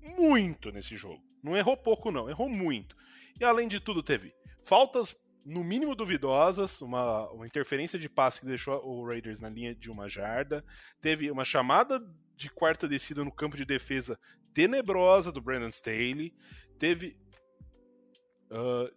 [0.00, 1.22] muito nesse jogo.
[1.46, 2.96] Não errou pouco não, errou muito.
[3.40, 8.46] E além de tudo teve faltas no mínimo duvidosas, uma, uma interferência de passe que
[8.46, 10.64] deixou o Raiders na linha de uma jarda,
[11.00, 12.02] teve uma chamada
[12.34, 14.18] de quarta descida no campo de defesa
[14.52, 16.34] tenebrosa do Brandon Staley,
[16.80, 17.16] teve
[18.50, 18.90] uh,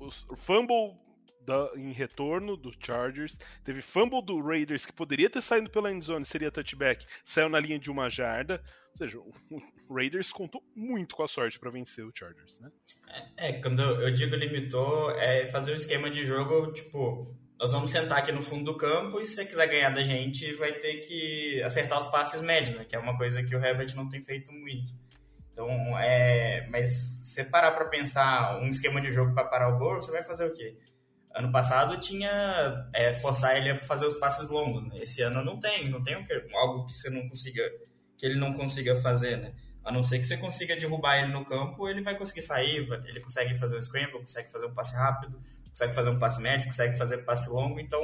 [0.00, 0.98] o, o, fumble
[1.40, 6.24] da, em retorno do Chargers, teve fumble do Raiders que poderia ter saído pela endzone,
[6.24, 11.22] seria touchback, saiu na linha de uma jarda, ou seja, o Raiders contou muito com
[11.22, 12.70] a sorte para vencer o Chargers, né?
[13.36, 17.90] É, é, quando eu digo limitou, é fazer um esquema de jogo, tipo, nós vamos
[17.90, 21.00] sentar aqui no fundo do campo e se você quiser ganhar da gente, vai ter
[21.00, 22.84] que acertar os passes médios, né?
[22.84, 24.92] Que é uma coisa que o Herbert não tem feito muito.
[25.52, 30.00] Então, é, mas se parar para pensar um esquema de jogo para parar o Burrow,
[30.00, 30.74] você vai fazer o quê?
[31.34, 34.98] Ano passado tinha é, forçar ele a fazer os passes longos, né?
[34.98, 36.14] Esse ano não tem, não tem
[36.54, 37.62] algo que você não consiga
[38.18, 39.54] que ele não consiga fazer, né?
[39.82, 43.20] A não ser que você consiga derrubar ele no campo, ele vai conseguir sair, ele
[43.20, 45.40] consegue fazer um scramble, consegue fazer um passe rápido,
[45.70, 48.02] consegue fazer um passe médio, consegue fazer passe longo, então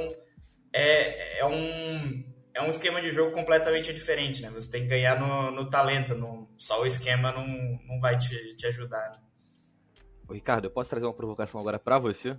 [0.73, 4.49] é, é, um, é um esquema de jogo completamente diferente, né?
[4.49, 7.45] Você tem que ganhar no, no talento, no, só o esquema não,
[7.85, 9.11] não vai te, te ajudar.
[9.11, 9.19] Né?
[10.31, 12.35] Ricardo, eu posso trazer uma provocação agora para você?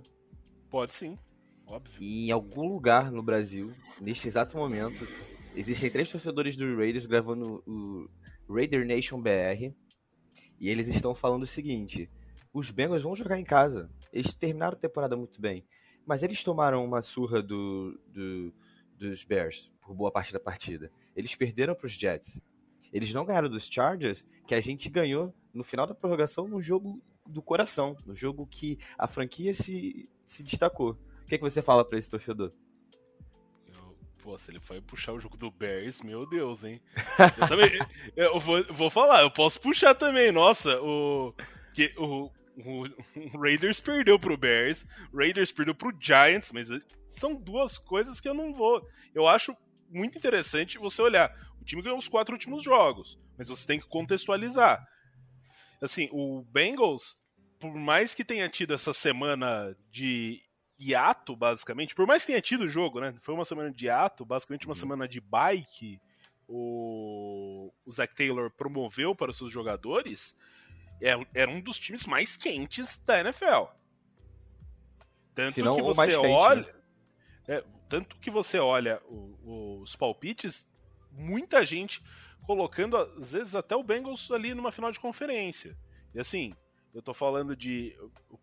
[0.69, 1.17] Pode sim,
[1.65, 2.01] óbvio.
[2.01, 5.07] E em algum lugar no Brasil, neste exato momento,
[5.55, 8.07] Existem três torcedores do Raiders gravando o
[8.53, 9.73] Raider Nation BR.
[10.59, 12.09] E eles estão falando o seguinte:
[12.53, 13.89] os Bengals vão jogar em casa.
[14.13, 15.65] Eles terminaram a temporada muito bem.
[16.05, 18.53] Mas eles tomaram uma surra do, do,
[18.97, 20.91] dos Bears por boa parte da partida.
[21.15, 22.41] Eles perderam para os Jets.
[22.91, 27.01] Eles não ganharam dos Chargers, que a gente ganhou no final da prorrogação no jogo
[27.27, 30.91] do coração, no jogo que a franquia se, se destacou.
[31.23, 32.51] O que, é que você fala para esse torcedor?
[34.23, 36.81] Pô, se ele foi puxar o jogo do Bears, meu Deus, hein?
[37.39, 37.71] Eu também.
[38.15, 40.31] eu vou, vou falar, eu posso puxar também.
[40.31, 41.33] Nossa, o.
[41.73, 42.85] Que, o, o,
[43.33, 46.67] o Raiders perdeu pro Bears, Raiders perdeu pro Giants, mas
[47.09, 48.85] são duas coisas que eu não vou.
[49.15, 49.55] Eu acho
[49.89, 51.33] muito interessante você olhar.
[51.61, 54.85] O time ganhou os quatro últimos jogos, mas você tem que contextualizar.
[55.81, 57.17] Assim, o Bengals,
[57.59, 60.41] por mais que tenha tido essa semana de
[60.79, 61.93] hiato, basicamente.
[61.93, 63.13] Por mais que tenha tido o jogo, né?
[63.19, 64.79] Foi uma semana de hiato, basicamente uma uhum.
[64.79, 66.01] semana de bike.
[66.47, 70.35] O, o Zach Taylor promoveu para os seus jogadores.
[71.01, 73.65] Era, é, era um dos times mais quentes da NFL.
[75.35, 76.63] Tanto não, que você olha.
[76.63, 76.75] Quente,
[77.47, 77.55] né?
[77.57, 80.65] é, tanto que você olha o, os palpites,
[81.11, 82.01] muita gente
[82.45, 85.77] colocando, às vezes, até o Bengals ali numa final de conferência.
[86.13, 86.55] E assim,
[86.93, 87.95] eu tô falando de.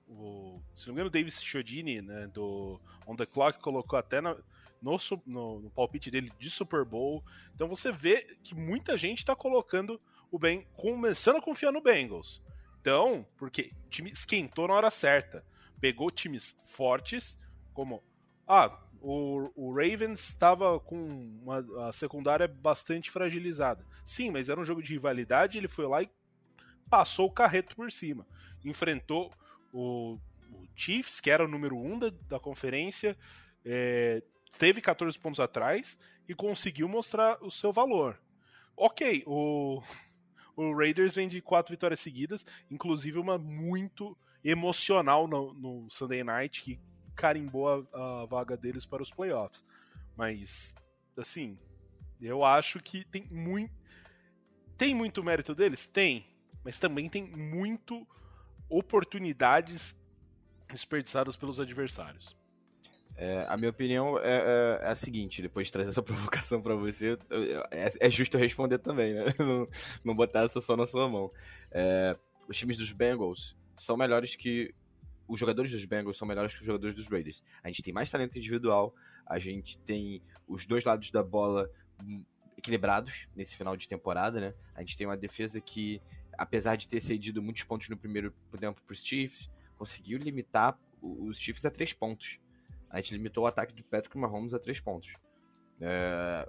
[0.08, 3.98] O, o, se não me engano, o Davis Chiodini, né, do On the Clock, colocou
[3.98, 4.36] até na,
[4.80, 7.24] no, no, no, palpite dele de Super Bowl.
[7.54, 12.42] Então você vê que muita gente tá colocando o Ben, começando a confiar no Bengals.
[12.80, 15.44] Então, porque o time esquentou na hora certa.
[15.80, 17.38] Pegou times fortes,
[17.74, 18.02] como.
[18.46, 23.84] Ah, o, o Ravens estava com uma, a secundária bastante fragilizada.
[24.04, 26.10] Sim, mas era um jogo de rivalidade, ele foi lá e
[26.88, 28.26] passou o carreto por cima.
[28.64, 29.32] Enfrentou
[29.72, 30.18] o,
[30.50, 33.16] o Chiefs, que era o número 1 um da, da conferência,
[33.64, 34.22] é,
[34.58, 38.20] teve 14 pontos atrás e conseguiu mostrar o seu valor.
[38.76, 39.82] Ok, o,
[40.56, 46.62] o Raiders vem de quatro vitórias seguidas, inclusive uma muito emocional no, no Sunday Night,
[46.62, 46.78] que
[47.14, 49.64] carimbou a, a vaga deles para os playoffs.
[50.16, 50.74] Mas,
[51.16, 51.58] assim,
[52.20, 53.74] eu acho que tem muito.
[54.78, 55.86] Tem muito mérito deles?
[55.86, 56.26] Tem
[56.66, 58.04] mas também tem muito
[58.68, 59.96] oportunidades
[60.68, 62.36] desperdiçadas pelos adversários.
[63.14, 66.74] É, a minha opinião é, é, é, a seguinte, depois de trazer essa provocação para
[66.74, 67.16] você,
[67.70, 69.26] é, é, justo responder também, né?
[69.38, 69.68] Não,
[70.04, 71.30] não, botar essa só na sua mão.
[71.70, 72.16] É,
[72.48, 74.74] os times dos Bengals são melhores que.
[75.28, 77.44] Os jogadores dos Bengals são melhores que os jogadores dos Raiders.
[77.62, 78.92] A gente tem mais talento individual,
[79.24, 81.70] a gente tem os dois lados da bola
[82.56, 84.54] equilibrados nesse final de temporada, né?
[84.74, 86.02] A gente tem uma defesa que,
[86.36, 91.38] apesar de ter cedido muitos pontos no primeiro tempo para os Chiefs, conseguiu limitar os
[91.38, 92.38] Chiefs a três pontos.
[92.90, 95.14] A gente limitou o ataque do Patrick Mahomes a três pontos.
[95.80, 96.48] É...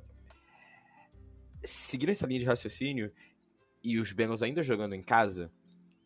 [1.64, 3.12] Seguindo essa linha de raciocínio
[3.84, 5.52] e os Bengals ainda jogando em casa,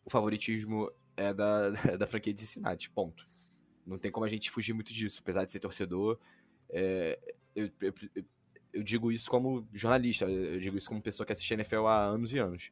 [0.04, 3.28] o favoritismo é da, da franquia de Cincinnati, ponto.
[3.86, 6.18] Não tem como a gente fugir muito disso, apesar de ser torcedor.
[6.70, 7.18] É,
[7.54, 7.94] eu, eu,
[8.72, 12.32] eu, digo isso como jornalista, eu digo isso como pessoa que assiste NFL há anos
[12.32, 12.70] e anos.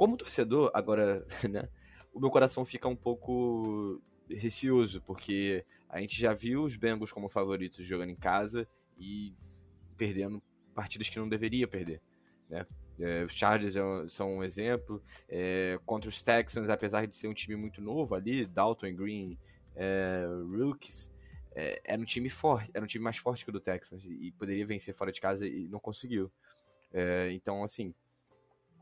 [0.00, 1.68] Como torcedor, agora, né,
[2.10, 7.28] o meu coração fica um pouco receoso, porque a gente já viu os Bengals como
[7.28, 8.66] favoritos jogando em casa
[8.98, 9.34] e
[9.98, 10.42] perdendo
[10.74, 12.00] partidas que não deveria perder,
[12.48, 12.66] né?
[12.98, 15.02] É, os Chargers é são um exemplo.
[15.28, 19.38] É, contra os Texans, apesar de ser um time muito novo ali, Dalton Green,
[19.76, 20.24] é,
[21.54, 24.28] é, era um time forte, era um time mais forte que o do Texans e,
[24.28, 26.32] e poderia vencer fora de casa e não conseguiu.
[26.90, 27.94] É, então, assim,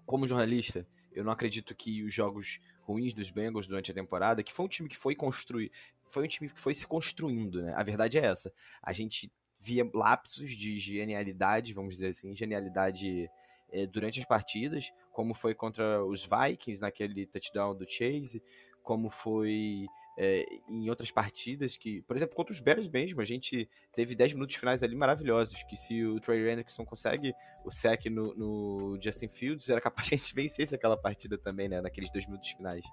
[0.07, 4.53] como jornalista, eu não acredito que os jogos ruins dos Bengals durante a temporada, que
[4.53, 5.71] foi um time que foi construir,
[6.11, 7.75] foi um time que foi se construindo, né?
[7.77, 8.53] A verdade é essa.
[8.83, 13.29] A gente via lapsos de genialidade, vamos dizer assim, genialidade
[13.71, 18.42] é, durante as partidas, como foi contra os Vikings naquele touchdown do Chase,
[18.83, 19.87] como foi
[20.21, 24.33] é, em outras partidas que, por exemplo, contra os Bears mesmo, a gente teve 10
[24.33, 27.33] minutos finais ali maravilhosos, que se o Trey Anderson consegue
[27.65, 31.69] o sec no, no, Justin Fields, era capaz de a gente vencesse aquela partida também,
[31.69, 32.85] né, naqueles dois minutos finais.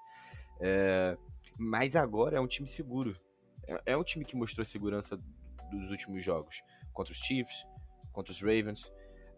[0.61, 1.17] É,
[1.57, 3.19] mas agora é um time seguro.
[3.67, 5.17] É, é um time que mostrou segurança
[5.71, 6.61] dos últimos jogos.
[6.93, 7.65] Contra os Chiefs,
[8.13, 8.93] contra os Ravens,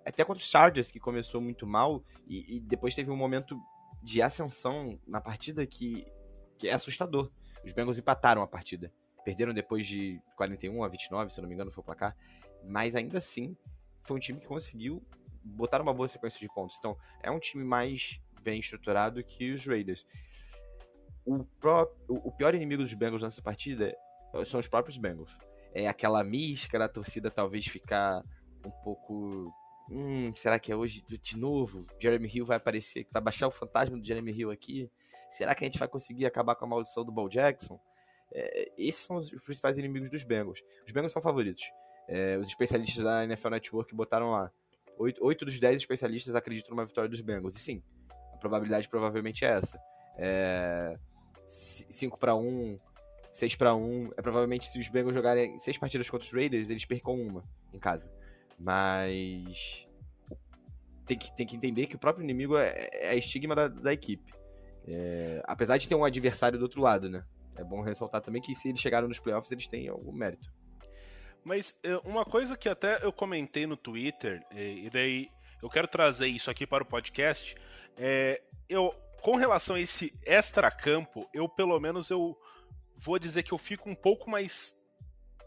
[0.06, 3.58] até contra os Chargers, que começou muito mal, e, e depois teve um momento
[4.04, 6.06] de ascensão na partida que,
[6.58, 7.32] que é assustador.
[7.64, 8.92] Os Bengals empataram a partida.
[9.24, 12.16] Perderam depois de 41 a 29, se não me engano, foi o placar.
[12.64, 13.56] Mas ainda assim,
[14.04, 15.04] foi um time que conseguiu
[15.44, 16.76] botar uma boa sequência de pontos.
[16.80, 20.06] Então, é um time mais bem estruturado que os Raiders.
[21.26, 23.94] O, pró o pior inimigo dos Bengals nessa partida
[24.50, 25.36] são os próprios Bengals.
[25.74, 28.24] É aquela mística da torcida talvez ficar
[28.66, 29.54] um pouco.
[29.90, 31.86] Hum, será que é hoje de novo?
[32.00, 34.90] Jeremy Hill vai aparecer, vai baixar o fantasma do Jeremy Hill aqui?
[35.38, 37.80] Será que a gente vai conseguir acabar com a maldição do Bo Jackson?
[38.34, 40.60] É, esses são os principais inimigos dos Bengals.
[40.84, 41.64] Os Bengals são favoritos.
[42.08, 44.52] É, os especialistas da NFL Network botaram lá.
[44.98, 47.56] Oito, dos dez especialistas acreditam numa vitória dos Bengals.
[47.56, 47.84] E sim,
[48.34, 49.80] a probabilidade provavelmente é essa.
[50.18, 50.98] É,
[51.48, 52.80] 5 para 1,
[53.32, 54.14] 6 para 1.
[54.18, 57.78] É provavelmente se os Bengals jogarem seis partidas contra os Raiders, eles percam uma em
[57.78, 58.12] casa.
[58.58, 59.86] Mas
[61.06, 63.94] tem que, tem que entender que o próprio inimigo é, é a estigma da, da
[63.94, 64.34] equipe.
[64.88, 67.24] É, apesar de ter um adversário do outro lado, né?
[67.56, 70.52] É bom ressaltar também que se eles chegaram nos playoffs, eles têm algum mérito.
[71.44, 75.30] Mas é, uma coisa que até eu comentei no Twitter, e daí
[75.62, 77.56] eu quero trazer isso aqui para o podcast,
[77.98, 82.38] é, eu, com relação a esse extra-campo, eu pelo menos eu
[82.96, 84.76] vou dizer que eu fico um pouco mais,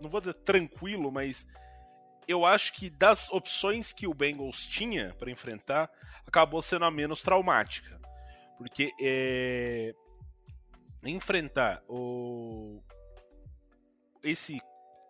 [0.01, 1.47] não vou dizer tranquilo, mas
[2.27, 5.91] eu acho que das opções que o Bengals tinha para enfrentar,
[6.27, 8.00] acabou sendo a menos traumática.
[8.61, 9.95] Porque é,
[11.03, 12.79] enfrentar o
[14.23, 14.61] esse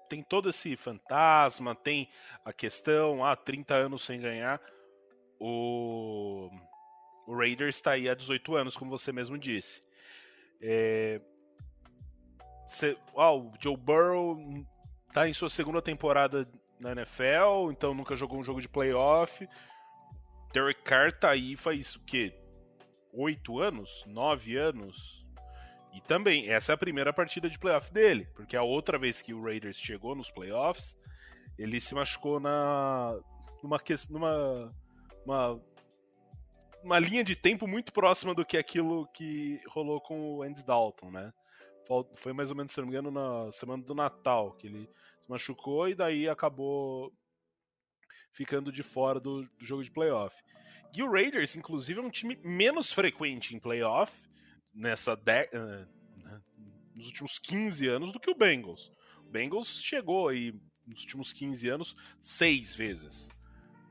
[0.08, 2.08] tem todo esse fantasma, tem
[2.44, 4.60] a questão, ah, 30 anos sem ganhar.
[5.40, 6.48] O,
[7.26, 9.82] o Raiders está aí há 18 anos, como você mesmo disse.
[10.62, 11.20] É...
[12.68, 12.96] Cê...
[13.16, 14.38] Ah, o Joe Burrow
[15.08, 19.48] está em sua segunda temporada na NFL, então nunca jogou um jogo de playoff.
[20.52, 22.39] Derek Carr tá aí faz o quê?
[23.12, 25.24] Oito anos, nove anos.
[25.92, 29.34] E também, essa é a primeira partida de playoff dele, porque a outra vez que
[29.34, 30.96] o Raiders chegou nos playoffs,
[31.58, 33.18] ele se machucou na
[33.62, 34.72] numa numa
[35.24, 35.60] uma,
[36.82, 41.10] uma linha de tempo muito próxima do que aquilo que rolou com o Andy Dalton,
[41.10, 41.32] né?
[42.16, 44.88] Foi mais ou menos, se não me engano, na semana do Natal que ele
[45.20, 47.12] se machucou e daí acabou
[48.32, 50.36] ficando de fora do, do jogo de playoff.
[50.94, 54.12] E o Raiders, inclusive, é um time menos frequente em playoff
[54.74, 55.44] nessa de...
[55.44, 56.00] Uh,
[56.94, 58.92] nos últimos 15 anos do que o Bengals.
[59.18, 60.52] O Bengals chegou aí
[60.86, 63.30] nos últimos 15 anos seis vezes.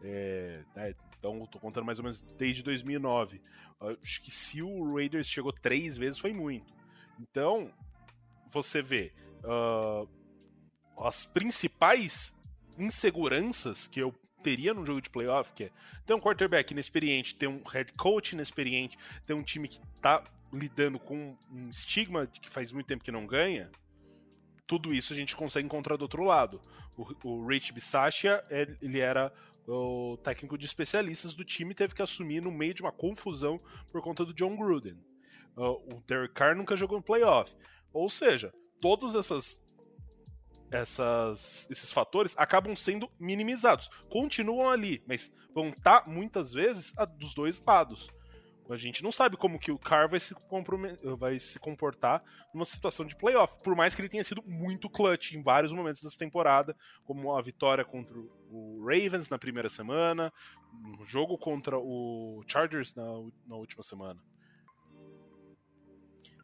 [0.04, 3.42] É, né, então, estou contando mais ou menos desde 2009.
[4.02, 6.74] Acho que se o Raiders chegou três vezes foi muito.
[7.20, 7.74] Então,
[8.52, 9.12] você vê
[9.44, 10.08] uh,
[11.06, 12.36] as principais
[12.78, 15.72] inseguranças que eu teria num jogo de playoff, que é
[16.06, 21.00] ter um quarterback inexperiente, ter um head coach inexperiente, ter um time que tá lidando
[21.00, 23.70] com um estigma de que faz muito tempo que não ganha,
[24.66, 26.62] tudo isso a gente consegue encontrar do outro lado.
[26.96, 28.44] O, o Rich Bisaccia,
[28.82, 29.34] ele era
[29.68, 33.60] o técnico de especialistas do time teve que assumir no meio de uma confusão
[33.92, 34.98] por conta do John Gruden.
[35.56, 37.56] Uh, o Derek Carr nunca jogou no playoff.
[37.92, 39.62] Ou seja, todos essas,
[40.72, 43.90] essas, esses fatores acabam sendo minimizados.
[44.10, 48.10] Continuam ali, mas vão estar tá, muitas vezes dos dois lados.
[48.70, 50.36] A gente não sabe como que o Carr vai se,
[51.18, 55.32] vai se comportar numa situação de playoff, por mais que ele tenha sido muito clutch
[55.32, 60.32] em vários momentos dessa temporada, como a vitória contra o Ravens na primeira semana,
[60.72, 63.06] um jogo contra o Chargers na,
[63.48, 64.22] na última semana.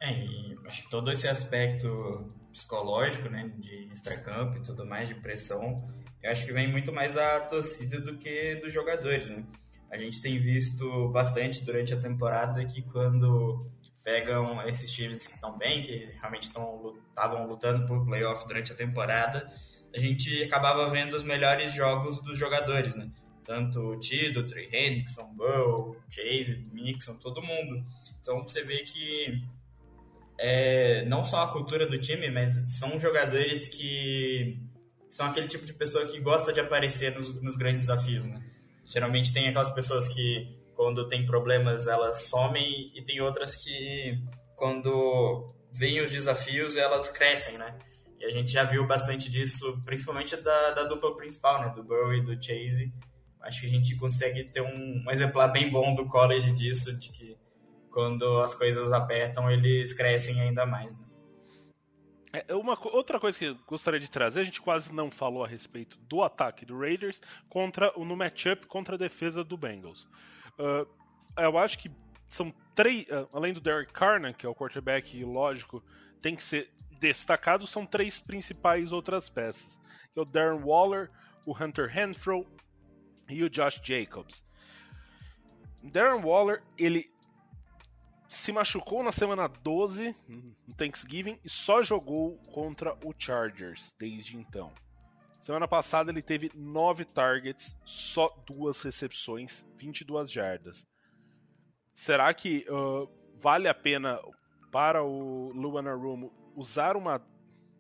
[0.02, 0.26] É,
[0.66, 5.86] acho que todo esse aspecto psicológico, né, de extracampo e tudo mais, de pressão,
[6.24, 9.44] eu acho que vem muito mais da torcida do que dos jogadores, né?
[9.92, 13.70] A gente tem visto bastante durante a temporada que quando
[14.04, 19.52] pegam esses times que estão bem, que realmente estavam lutando por playoff durante a temporada,
[19.94, 23.12] a gente acabava vendo os melhores jogos dos jogadores, né?
[23.44, 27.86] Tanto o Tido, Trey Hendrickson, Burrow, Chase, Mixon, todo mundo.
[28.20, 29.44] Então você vê que
[30.38, 34.60] é, não só a cultura do time, mas são jogadores que
[35.10, 38.44] são aquele tipo de pessoa que gosta de aparecer nos, nos grandes desafios, né?
[38.86, 44.20] Geralmente tem aquelas pessoas que, quando tem problemas, elas somem, e tem outras que,
[44.56, 47.78] quando vêm os desafios, elas crescem, né?
[48.20, 51.74] E a gente já viu bastante disso, principalmente da, da dupla principal, né?
[51.74, 52.94] Do Burrow e do Chase.
[53.42, 57.10] Acho que a gente consegue ter um, um exemplar bem bom do college disso, de
[57.12, 57.38] que
[57.96, 61.06] quando as coisas apertam, eles crescem ainda mais, né?
[62.34, 65.48] É, uma, outra coisa que eu gostaria de trazer, a gente quase não falou a
[65.48, 70.10] respeito do ataque do Raiders contra no matchup contra a defesa do Bengals.
[70.60, 70.86] Uh,
[71.38, 71.90] eu acho que
[72.28, 75.82] são três, uh, além do Derek Carr, né, que é o quarterback lógico,
[76.22, 76.70] tem que ser
[77.00, 79.80] destacado, são três principais outras peças.
[80.14, 81.10] Que é o Darren Waller,
[81.46, 82.46] o Hunter Renfro
[83.30, 84.46] e o Josh Jacobs.
[85.82, 87.15] Darren Waller, ele
[88.28, 94.74] se machucou na semana 12, no Thanksgiving, e só jogou contra o Chargers desde então.
[95.40, 100.88] Semana passada ele teve 9 targets, só duas recepções, 22 jardas.
[101.94, 103.08] Será que uh,
[103.40, 104.20] vale a pena
[104.72, 107.22] para o Luana Room usar uma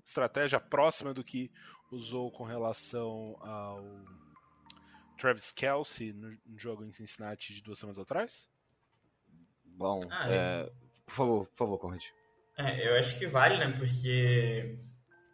[0.03, 1.51] estratégia próxima do que
[1.91, 3.83] usou com relação ao
[5.17, 8.49] Travis Kelsey no jogo em Cincinnati de duas semanas atrás?
[9.78, 10.71] Bom, ah, é...
[11.05, 12.03] por favor, por favor, Conrad.
[12.57, 13.76] É, eu acho que vale, né?
[13.78, 14.80] Porque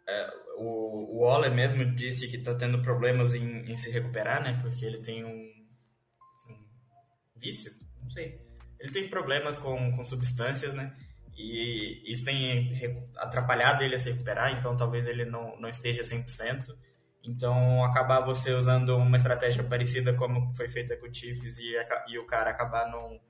[0.08, 4.58] é, o, o Waller mesmo disse que tá tendo problemas em, em, se recuperar, né?
[4.60, 5.52] Porque ele tem um,
[6.50, 6.64] um,
[7.36, 7.72] vício,
[8.02, 8.40] não sei.
[8.80, 10.94] Ele tem problemas com, com substâncias, né?
[11.36, 12.70] E isso tem
[13.16, 16.76] atrapalhado ele a se recuperar, então talvez ele não, não esteja 100%.
[17.24, 21.72] Então, acabar você usando uma estratégia parecida como foi feita com o Chiefs e,
[22.08, 23.20] e o cara acabar não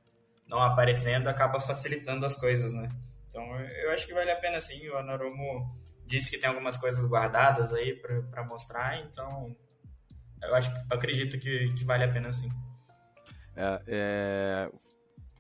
[0.53, 2.91] não aparecendo acaba facilitando as coisas, né?
[3.31, 4.87] Então eu acho que vale a pena sim.
[4.91, 5.75] O Anoromo
[6.07, 9.57] disse que tem algumas coisas guardadas aí para mostrar, então
[10.43, 12.51] eu acho eu acredito que, que vale a pena sim.
[13.57, 14.71] É, é,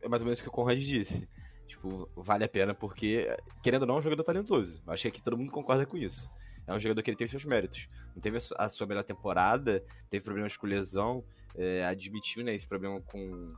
[0.00, 1.28] é mais ou menos o que o Conrad disse.
[1.66, 3.28] Tipo, vale a pena porque,
[3.62, 4.82] querendo ou não, é um jogador talentoso.
[4.86, 6.30] Acho que aqui todo mundo concorda com isso.
[6.66, 7.86] É um jogador que ele teve seus méritos.
[8.14, 13.00] Não teve a sua melhor temporada, teve problemas com lesão, é, admitiu né, esse problema
[13.00, 13.54] com,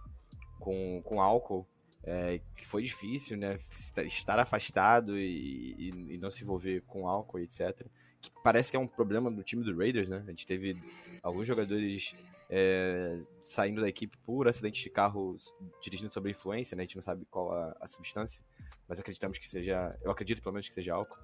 [0.58, 1.66] com, com álcool,
[2.02, 3.58] é, que foi difícil, né?
[4.04, 7.86] Estar afastado e, e, e, não se envolver com álcool, etc.
[8.20, 10.22] Que parece que é um problema do time do Raiders, né?
[10.26, 10.76] A gente teve
[11.22, 12.14] alguns jogadores
[12.50, 15.36] é, saindo da equipe por acidente de carro
[15.82, 16.82] dirigindo sob influência, né?
[16.82, 18.42] A gente não sabe qual a, a substância,
[18.86, 19.96] mas acreditamos que seja.
[20.02, 21.18] Eu acredito pelo menos que seja álcool.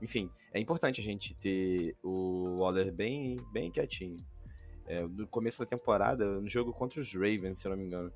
[0.00, 4.24] Enfim, é importante a gente ter o Waller bem, bem quietinho.
[4.86, 8.12] É, no começo da temporada, no jogo contra os Ravens, se eu não me engano,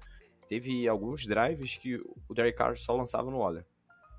[0.48, 3.64] teve alguns drives que o Derek Carr só lançava no Waller.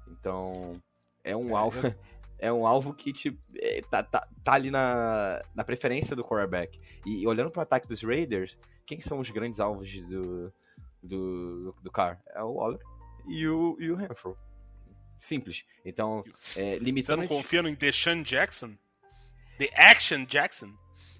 [0.07, 0.81] Então,
[1.23, 1.79] é um é, alvo.
[2.37, 6.77] É um alvo que tipo, é, tá, tá, tá ali na, na preferência do quarterback.
[7.05, 10.53] E olhando para o ataque dos Raiders, quem são os grandes alvos do,
[11.01, 12.19] do, do Carr?
[12.35, 12.79] É o Waller
[13.25, 14.37] e o, e o Renfro.
[15.17, 15.63] Simples.
[15.85, 16.23] Então,
[16.55, 17.21] é, limitando.
[17.21, 18.73] Você não confia no Deshaun Jackson?
[19.57, 20.73] The Action Jackson?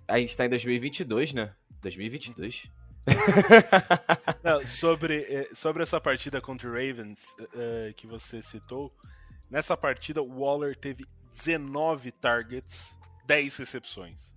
[0.07, 1.55] A gente tá em 2022, né?
[1.81, 2.69] 2022.
[4.43, 8.91] Não, sobre, eh, sobre essa partida contra o Ravens uh, que você citou,
[9.49, 12.93] nessa partida o Waller teve 19 targets,
[13.25, 14.33] 10 recepções.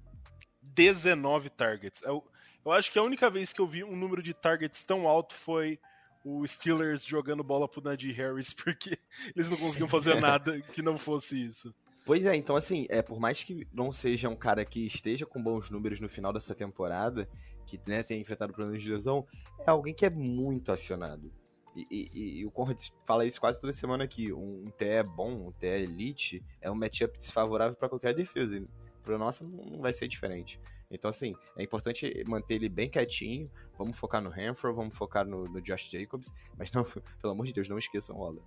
[0.63, 2.03] 19 targets.
[2.03, 2.25] Eu,
[2.65, 5.35] eu acho que a única vez que eu vi um número de targets tão alto
[5.35, 5.79] foi
[6.25, 8.99] o Steelers jogando bola pro Najee Harris, porque
[9.35, 11.75] eles não conseguiam fazer nada que não fosse isso.
[12.09, 15.43] Pois é, então assim, é, por mais que não seja um cara que esteja com
[15.43, 17.29] bons números no final dessa temporada,
[17.67, 19.27] que né, tenha enfrentado problemas de lesão,
[19.61, 21.31] é alguém que é muito acionado.
[21.77, 24.33] E, e, e, o Conrad fala isso quase toda semana aqui.
[24.33, 28.57] Um, um TE bom, um TE elite, é um matchup desfavorável para qualquer defesa.
[28.57, 28.67] E
[29.03, 30.59] para nossa não vai ser diferente.
[30.91, 33.51] Então, assim, é importante manter ele bem quietinho.
[33.77, 36.33] Vamos focar no Hanford, vamos focar no, no, Josh Jacobs.
[36.57, 36.85] Mas, não,
[37.21, 38.43] pelo amor de Deus, não esqueçam o Waller.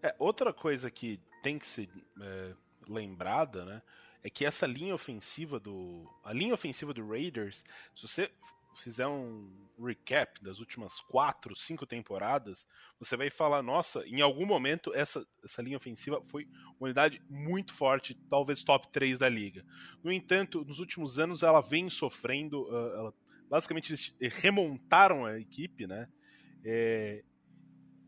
[0.00, 1.88] É, outra coisa que tem que ser
[2.20, 2.54] é,
[2.88, 3.82] lembrada, né?
[4.22, 6.06] É que essa linha ofensiva do.
[6.24, 7.64] A linha ofensiva do Raiders,
[7.94, 8.30] se você
[8.76, 12.66] fizer um recap das últimas quatro, cinco temporadas,
[12.98, 16.44] você vai falar, nossa, em algum momento essa, essa linha ofensiva foi
[16.78, 19.64] uma unidade muito forte, talvez top 3 da liga.
[20.02, 23.14] No entanto, nos últimos anos ela vem sofrendo, uh, ela,
[23.48, 26.08] basicamente eles remontaram a equipe, né?
[26.64, 27.24] É,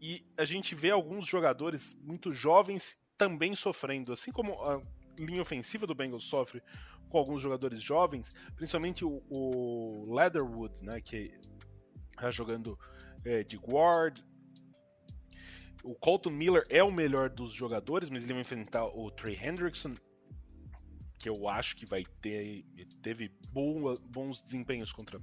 [0.00, 4.82] e a gente vê alguns jogadores muito jovens também sofrendo, assim como a
[5.16, 6.60] linha ofensiva do Bengals sofre
[7.08, 11.32] com alguns jogadores jovens, principalmente o, o Leatherwood, né, que
[12.10, 12.76] está jogando
[13.24, 14.18] é, de guard.
[15.84, 19.94] O Colton Miller é o melhor dos jogadores, mas ele vai enfrentar o Trey Hendrickson,
[21.16, 22.64] que eu acho que vai ter
[23.02, 25.20] teve boa, bons desempenhos contra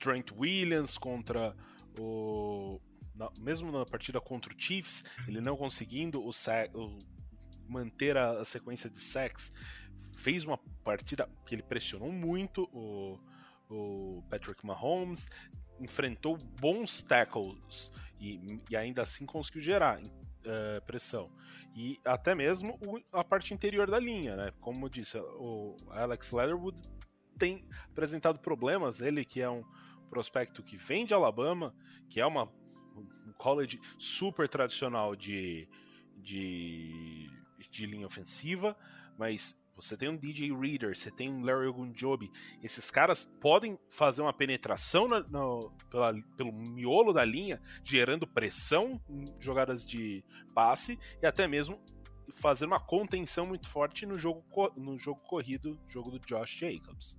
[0.00, 1.54] Trent Williams, contra
[1.98, 2.80] o
[3.18, 6.30] na, mesmo na partida contra o Chiefs, ele não conseguindo o,
[6.74, 6.98] o
[7.68, 9.52] manter a, a, sequência de sacks,
[10.16, 13.18] fez uma partida que ele pressionou muito o,
[13.68, 15.28] o Patrick Mahomes,
[15.80, 17.90] enfrentou bons tackles
[18.20, 21.30] e, e ainda assim conseguiu gerar uh, pressão.
[21.74, 24.52] E até mesmo o, a parte interior da linha, né?
[24.60, 26.82] Como eu disse, o Alex Leatherwood
[27.38, 29.00] tem apresentado problemas.
[29.00, 29.62] Ele que é um
[30.08, 31.74] prospecto que vem de Alabama,
[32.08, 32.57] que é uma, um
[33.38, 35.66] college super tradicional de,
[36.16, 37.30] de,
[37.70, 38.76] de linha ofensiva,
[39.16, 42.32] mas você tem um DJ Reader, você tem um Larry Ogunjobi.
[42.62, 45.22] Esses caras podem fazer uma penetração na,
[45.88, 51.80] pela, pelo miolo da linha, gerando pressão em jogadas de passe e até mesmo
[52.34, 54.44] fazer uma contenção muito forte no jogo,
[54.76, 57.16] no jogo corrido, jogo do Josh Jacobs.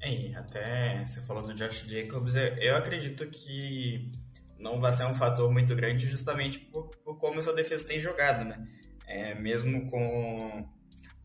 [0.00, 4.12] É, até você falou do Josh Jacobs, eu acredito que
[4.58, 8.44] não vai ser um fator muito grande justamente por, por como essa defesa tem jogado,
[8.44, 8.64] né?
[9.06, 10.68] é, mesmo com,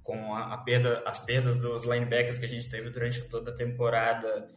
[0.03, 3.53] com a, a, perda, as perdas dos linebackers que a gente teve durante toda a
[3.53, 4.47] temporada,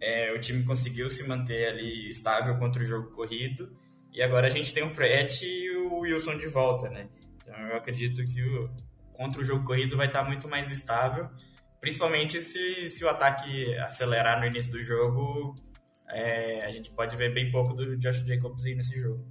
[0.00, 3.72] é, o time conseguiu se manter ali estável contra o jogo corrido.
[4.12, 7.08] E agora a gente tem o Pratt e o Wilson de volta, né?
[7.36, 8.70] Então eu acredito que o,
[9.12, 11.30] contra o jogo corrido vai estar muito mais estável,
[11.82, 15.56] principalmente se, se o ataque acelerar no início do jogo.
[16.08, 19.26] É, a gente pode ver bem pouco do Josh Jacobs aí nesse jogo.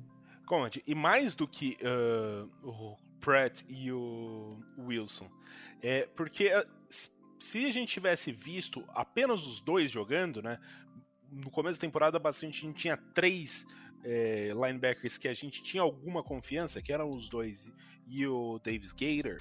[0.45, 5.31] Conte, e mais do que uh, o Pratt e o Wilson.
[5.81, 6.65] É, porque ah,
[7.39, 10.59] se a gente tivesse visto apenas os dois jogando, né?
[11.31, 13.65] No começo da temporada, bastante a gente tinha três
[14.03, 17.71] é, linebackers que a gente tinha alguma confiança, que eram os dois
[18.05, 19.37] e o Davis Gator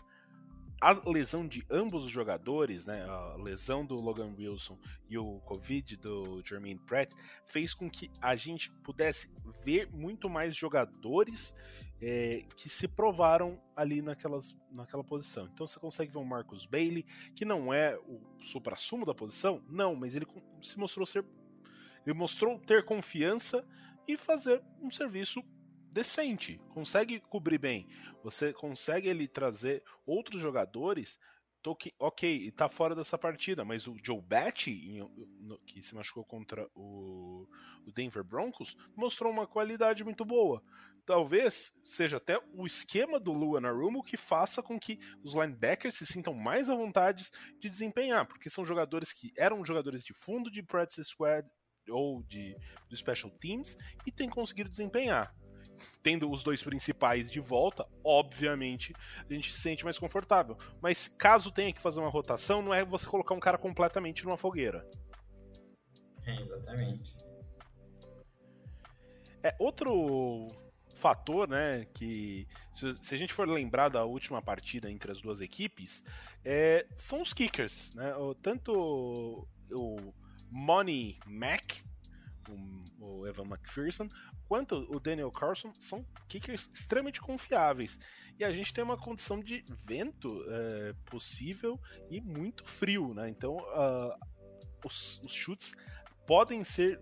[0.80, 4.78] a lesão de ambos os jogadores, né, a lesão do Logan Wilson
[5.08, 7.12] e o Covid do Jermaine Pratt,
[7.44, 9.30] fez com que a gente pudesse
[9.62, 11.54] ver muito mais jogadores
[12.00, 15.48] é, que se provaram ali naquelas, naquela posição.
[15.52, 17.04] Então você consegue ver um Marcus Bailey,
[17.34, 20.26] que não é o supra-sumo da posição, não, mas ele
[20.62, 21.24] se mostrou ser.
[22.06, 23.62] Ele mostrou ter confiança
[24.08, 25.44] e fazer um serviço
[25.91, 27.86] decente, consegue cobrir bem.
[28.22, 31.18] Você consegue ele trazer outros jogadores.
[31.78, 34.99] Que, ok, está fora dessa partida, mas o Joe Batty,
[35.66, 37.47] que se machucou contra o,
[37.86, 40.62] o Denver Broncos, mostrou uma qualidade muito boa.
[41.05, 46.07] Talvez seja até o esquema do Luan Arumo que faça com que os linebackers se
[46.07, 47.28] sintam mais à vontade
[47.59, 51.47] de desempenhar, porque são jogadores que eram jogadores de fundo de practice squad
[51.91, 52.57] ou de,
[52.88, 53.76] de special teams
[54.07, 55.34] e têm conseguido desempenhar
[56.02, 58.94] tendo os dois principais de volta, obviamente
[59.28, 60.56] a gente se sente mais confortável.
[60.80, 64.36] Mas caso tenha que fazer uma rotação, não é você colocar um cara completamente numa
[64.36, 64.88] fogueira.
[66.26, 67.14] É, exatamente.
[69.42, 70.48] É, outro
[70.96, 76.04] fator, né, que se, a gente for lembrar da última partida entre as duas equipes,
[76.44, 80.14] é, são os kickers, né, o, tanto o
[80.50, 81.72] Money Mac,
[82.51, 84.09] o, o Evan McPherson,
[84.48, 87.98] quanto o Daniel Carlson são kickers extremamente confiáveis.
[88.38, 91.78] E a gente tem uma condição de vento é, possível
[92.11, 93.28] e muito frio, né?
[93.28, 94.14] Então uh,
[94.84, 95.72] os, os, chutes
[96.26, 97.01] podem ser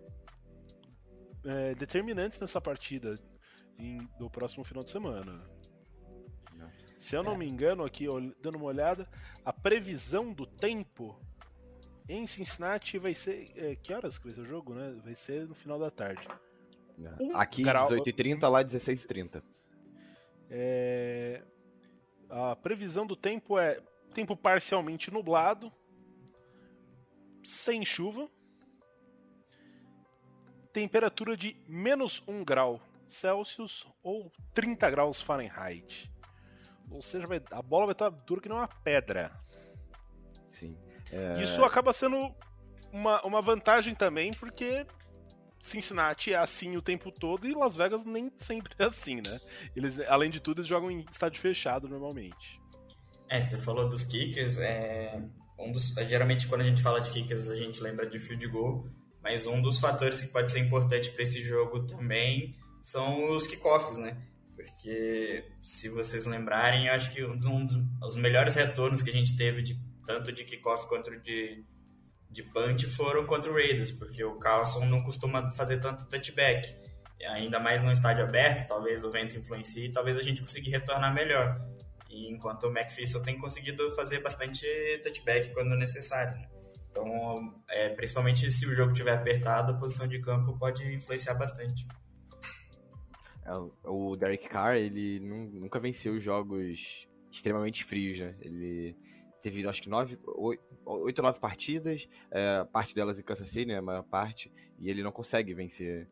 [1.44, 3.18] é, determinantes nessa partida
[3.78, 5.58] em, do próximo final de semana.
[6.98, 8.06] Se eu não me engano, aqui,
[8.42, 9.08] dando uma olhada,
[9.44, 11.16] a previsão do tempo
[12.08, 13.52] em Cincinnati vai ser.
[13.54, 14.96] É, que horas que vai ser o jogo, né?
[15.04, 16.26] Vai ser no final da tarde.
[17.20, 17.88] Um aqui, grau...
[17.88, 19.42] 18h30, lá 16h30.
[20.50, 21.42] É...
[22.28, 23.80] A previsão do tempo é
[24.12, 25.72] tempo parcialmente nublado,
[27.44, 28.28] sem chuva,
[30.72, 36.10] temperatura de menos 1 grau Celsius ou 30 graus Fahrenheit.
[36.90, 39.30] Ou seja, vai, a bola vai estar dura que não uma pedra.
[40.48, 40.76] Sim.
[41.12, 41.42] É...
[41.42, 42.34] Isso acaba sendo
[42.92, 44.86] uma, uma vantagem também, porque
[45.60, 49.40] Cincinnati é assim o tempo todo e Las Vegas nem sempre é assim, né?
[49.74, 52.60] Eles, além de tudo, eles jogam em estádio fechado normalmente.
[53.28, 55.22] É, você falou dos kickers, é,
[55.58, 58.86] um dos, geralmente quando a gente fala de kickers a gente lembra de field goal,
[59.22, 63.98] mas um dos fatores que pode ser importante para esse jogo também são os kickoffs,
[63.98, 64.16] né?
[64.56, 69.12] Porque se vocês lembrarem, eu acho que um dos, um dos melhores retornos que a
[69.12, 69.78] gente teve de
[70.08, 71.62] tanto de kickoff quanto de
[72.30, 76.74] de punch foram contra o Raiders, porque o Carlson não costuma fazer tanto touchback.
[77.30, 81.58] Ainda mais no estádio aberto, talvez o vento influencie, talvez a gente consiga retornar melhor.
[82.10, 84.66] E enquanto o McPherson tem conseguido fazer bastante
[85.02, 86.38] touchback quando necessário.
[86.38, 86.48] Né?
[86.90, 91.86] Então, é, principalmente se o jogo estiver apertado, a posição de campo pode influenciar bastante.
[93.44, 93.52] É,
[93.84, 98.34] o Derek Carr, ele nunca venceu jogos extremamente frios, né?
[98.40, 98.96] Ele
[99.42, 103.78] teve acho que nove, oito ou nove partidas, é, parte delas em Kansas City, né,
[103.78, 106.08] a maior parte, e ele não consegue vencer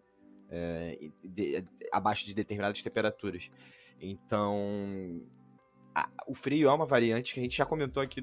[0.48, 3.48] é, de, abaixo de determinadas temperaturas.
[4.00, 5.22] Então,
[5.94, 8.22] a, o frio é uma variante que a gente já comentou aqui,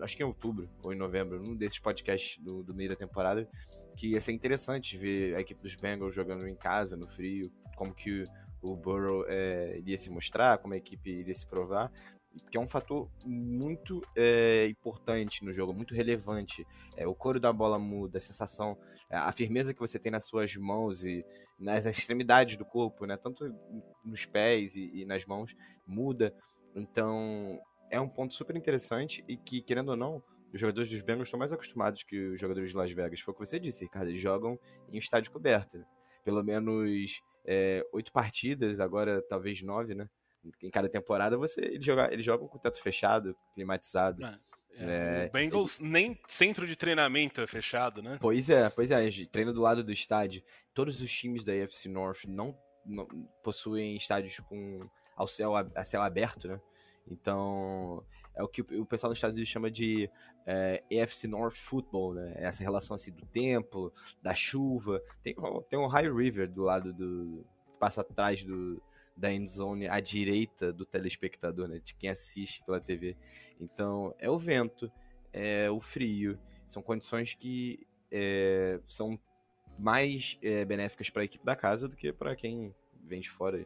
[0.00, 3.48] acho que em outubro ou em novembro, num desses podcasts do, do meio da temporada,
[3.96, 7.94] que ia ser interessante ver a equipe dos Bengals jogando em casa, no frio, como
[7.94, 8.24] que
[8.62, 11.90] o Burrow é, iria se mostrar, como a equipe iria se provar
[12.50, 16.66] que é um fator muito é, importante no jogo, muito relevante.
[16.96, 18.78] É, o couro da bola muda, a sensação,
[19.08, 21.24] é, a firmeza que você tem nas suas mãos e
[21.58, 23.16] nas extremidades do corpo, né?
[23.16, 23.52] tanto
[24.04, 25.54] nos pés e, e nas mãos,
[25.86, 26.34] muda.
[26.74, 27.58] Então,
[27.90, 30.22] é um ponto super interessante e que, querendo ou não,
[30.52, 33.20] os jogadores dos Bengals estão mais acostumados que os jogadores de Las Vegas.
[33.20, 34.08] Foi o que você disse, Ricardo.
[34.08, 34.58] Eles jogam
[34.92, 35.84] em estádio coberto.
[36.24, 40.08] Pelo menos é, oito partidas, agora talvez nove, né?
[40.62, 44.24] Em cada temporada você ele joga, ele joga com o teto fechado, climatizado.
[44.24, 44.38] É,
[44.78, 45.88] é, o Bengals ele...
[45.88, 48.18] nem centro de treinamento é fechado, né?
[48.20, 50.42] Pois é, pois é, treina do lado do estádio.
[50.72, 53.06] Todos os times da AFC North não, não
[53.42, 56.60] possuem estádios com ao céu a céu aberto, né?
[57.10, 58.02] Então
[58.34, 60.08] é o que o pessoal nos Estados Unidos chama de
[60.46, 62.34] é, AFC North Football, né?
[62.36, 65.02] Essa relação assim do tempo, da chuva.
[65.22, 65.34] Tem,
[65.68, 67.44] tem um High River do lado do
[67.78, 68.80] passa atrás do,
[69.16, 73.16] da endzone à direita do telespectador, né, de quem assiste pela TV.
[73.60, 74.90] Então, é o vento,
[75.32, 76.38] é o frio,
[76.68, 79.18] são condições que é, são
[79.78, 83.64] mais é, benéficas para a equipe da casa do que para quem vem de fora.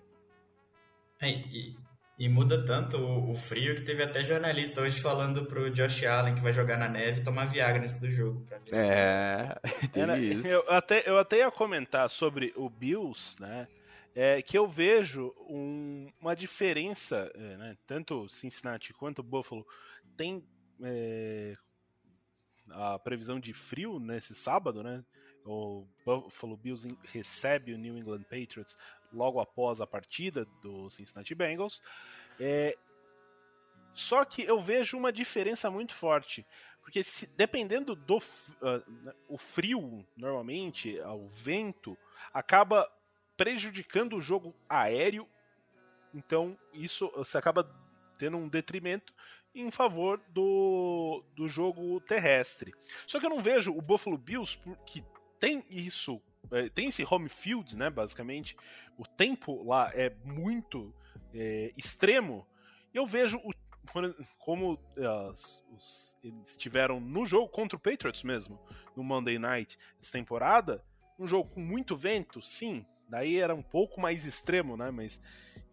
[1.20, 1.76] É, e,
[2.18, 6.34] e, muda tanto o, o, frio que teve até jornalista hoje falando pro Josh Allen
[6.34, 8.44] que vai jogar na neve tomar Viagra nesse do jogo.
[8.46, 9.60] Pra ver é,
[9.94, 13.66] Era, eu, até, eu até ia comentar sobre o Bills, né?
[14.14, 19.66] É que eu vejo um, uma diferença, é, né, tanto Cincinnati quanto Buffalo
[20.16, 20.46] tem
[20.82, 21.56] é,
[22.70, 25.04] a previsão de frio nesse sábado, né?
[25.44, 28.78] O Buffalo Bills recebe o New England Patriots
[29.12, 31.82] logo após a partida do Cincinnati Bengals.
[32.40, 32.76] É,
[33.92, 36.46] só que eu vejo uma diferença muito forte,
[36.80, 41.96] porque se, dependendo do uh, o frio, normalmente, o vento
[42.32, 42.90] acaba
[43.36, 45.28] prejudicando o jogo aéreo.
[46.14, 47.68] Então, isso você acaba
[48.18, 49.12] tendo um detrimento
[49.54, 52.74] em favor do, do jogo terrestre.
[53.06, 55.04] Só que eu não vejo o Buffalo Bills que
[55.38, 56.20] tem isso,
[56.50, 58.56] é, tem esse home field, né, basicamente.
[58.96, 60.94] O tempo lá é muito
[61.32, 62.46] é, extremo.
[62.92, 63.52] Eu vejo o,
[64.38, 64.78] como
[65.30, 68.58] as, os, eles estiveram no jogo contra o Patriots mesmo,
[68.96, 70.82] no Monday Night essa temporada,
[71.18, 74.90] um jogo com muito vento, sim, Daí era um pouco mais extremo, né?
[74.90, 75.20] Mas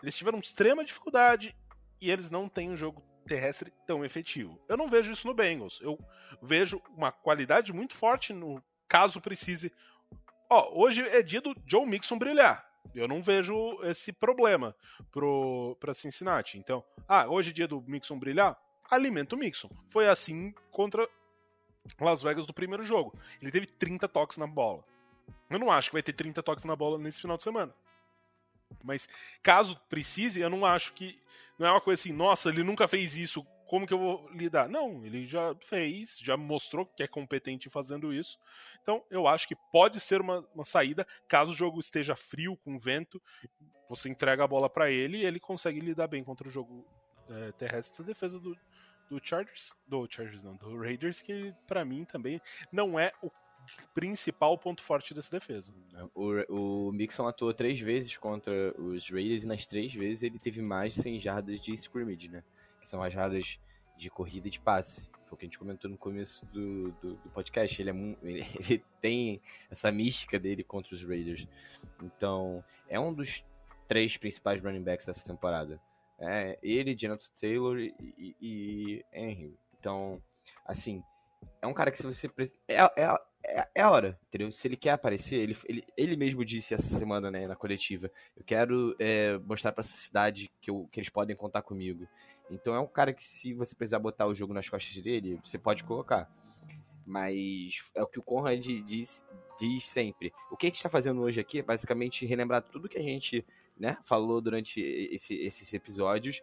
[0.02, 1.56] eles tiveram extrema dificuldade
[2.00, 4.60] e eles não têm um jogo terrestre tão efetivo.
[4.68, 5.80] Eu não vejo isso no Bengals.
[5.82, 6.00] Eu
[6.42, 9.72] vejo uma qualidade muito forte no caso precise.
[10.50, 12.70] Ó, hoje é dia do Joe Mixon brilhar.
[12.94, 14.76] Eu não vejo esse problema
[15.12, 16.58] pro para Cincinnati.
[16.58, 18.58] Então, ah, hoje é dia do Mixon brilhar.
[18.90, 19.70] Alimenta o Mixon.
[19.88, 21.08] Foi assim contra
[22.00, 23.18] Las Vegas do primeiro jogo.
[23.42, 24.84] Ele teve 30 toques na bola.
[25.50, 27.74] Eu não acho que vai ter 30 toques na bola nesse final de semana.
[28.84, 29.08] Mas
[29.44, 31.20] caso precise, eu não acho que.
[31.60, 34.68] Não é uma coisa assim, nossa, ele nunca fez isso, como que eu vou lidar?
[34.68, 38.40] Não, ele já fez, já mostrou que é competente fazendo isso.
[38.82, 42.80] Então, eu acho que pode ser uma, uma saída, caso o jogo esteja frio, com
[42.80, 43.22] vento,
[43.88, 46.86] você entrega a bola para ele e ele consegue lidar bem contra o jogo
[47.30, 48.02] é, terrestre.
[48.02, 48.58] A defesa do,
[49.10, 53.30] do Chargers, do Chargers não, do Raiders, que para mim também não é o
[53.94, 55.74] principal ponto forte dessa defesa.
[56.14, 60.62] O, o Mixon atuou três vezes contra os Raiders e nas três vezes ele teve
[60.62, 62.44] mais de 100 jardas de scrimmage, né?
[62.80, 63.60] Que são as jardas
[63.98, 65.02] de corrida e de passe.
[65.26, 67.82] Foi o que a gente comentou no começo do, do, do podcast.
[67.82, 67.94] Ele, é,
[68.24, 71.48] ele, ele, tem essa mística dele contra os Raiders.
[72.02, 73.44] Então, é um dos
[73.88, 75.80] três principais running backs dessa temporada.
[76.20, 79.58] É, ele, Jonathan Taylor e, e, e Henry.
[79.80, 80.22] Então,
[80.66, 81.04] assim,
[81.62, 82.30] é um cara que se você.
[82.68, 83.22] É, é,
[83.52, 84.52] é, é a hora, entendeu?
[84.52, 88.44] Se ele quer aparecer, ele, ele, ele mesmo disse essa semana, né, na coletiva, eu
[88.44, 92.08] quero é, mostrar para essa cidade que, eu, que eles podem contar comigo.
[92.50, 95.58] Então é um cara que se você precisar botar o jogo nas costas dele, você
[95.58, 96.30] pode colocar.
[97.06, 99.26] Mas é o que o Conrad diz,
[99.60, 100.34] diz sempre.
[100.50, 103.46] O que a gente está fazendo hoje aqui é basicamente relembrar tudo que a gente
[103.78, 106.42] né, falou durante esse, esses episódios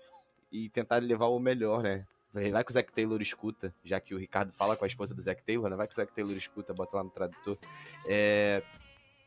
[0.51, 2.07] e tentar levar o melhor, né?
[2.51, 5.23] Vai que o Zac Taylor escuta, já que o Ricardo fala com a esposa do
[5.23, 5.77] Zac Taylor, né?
[5.77, 7.59] Vai que o Zac Taylor escuta, bota lá no tradutor.
[8.07, 8.63] É,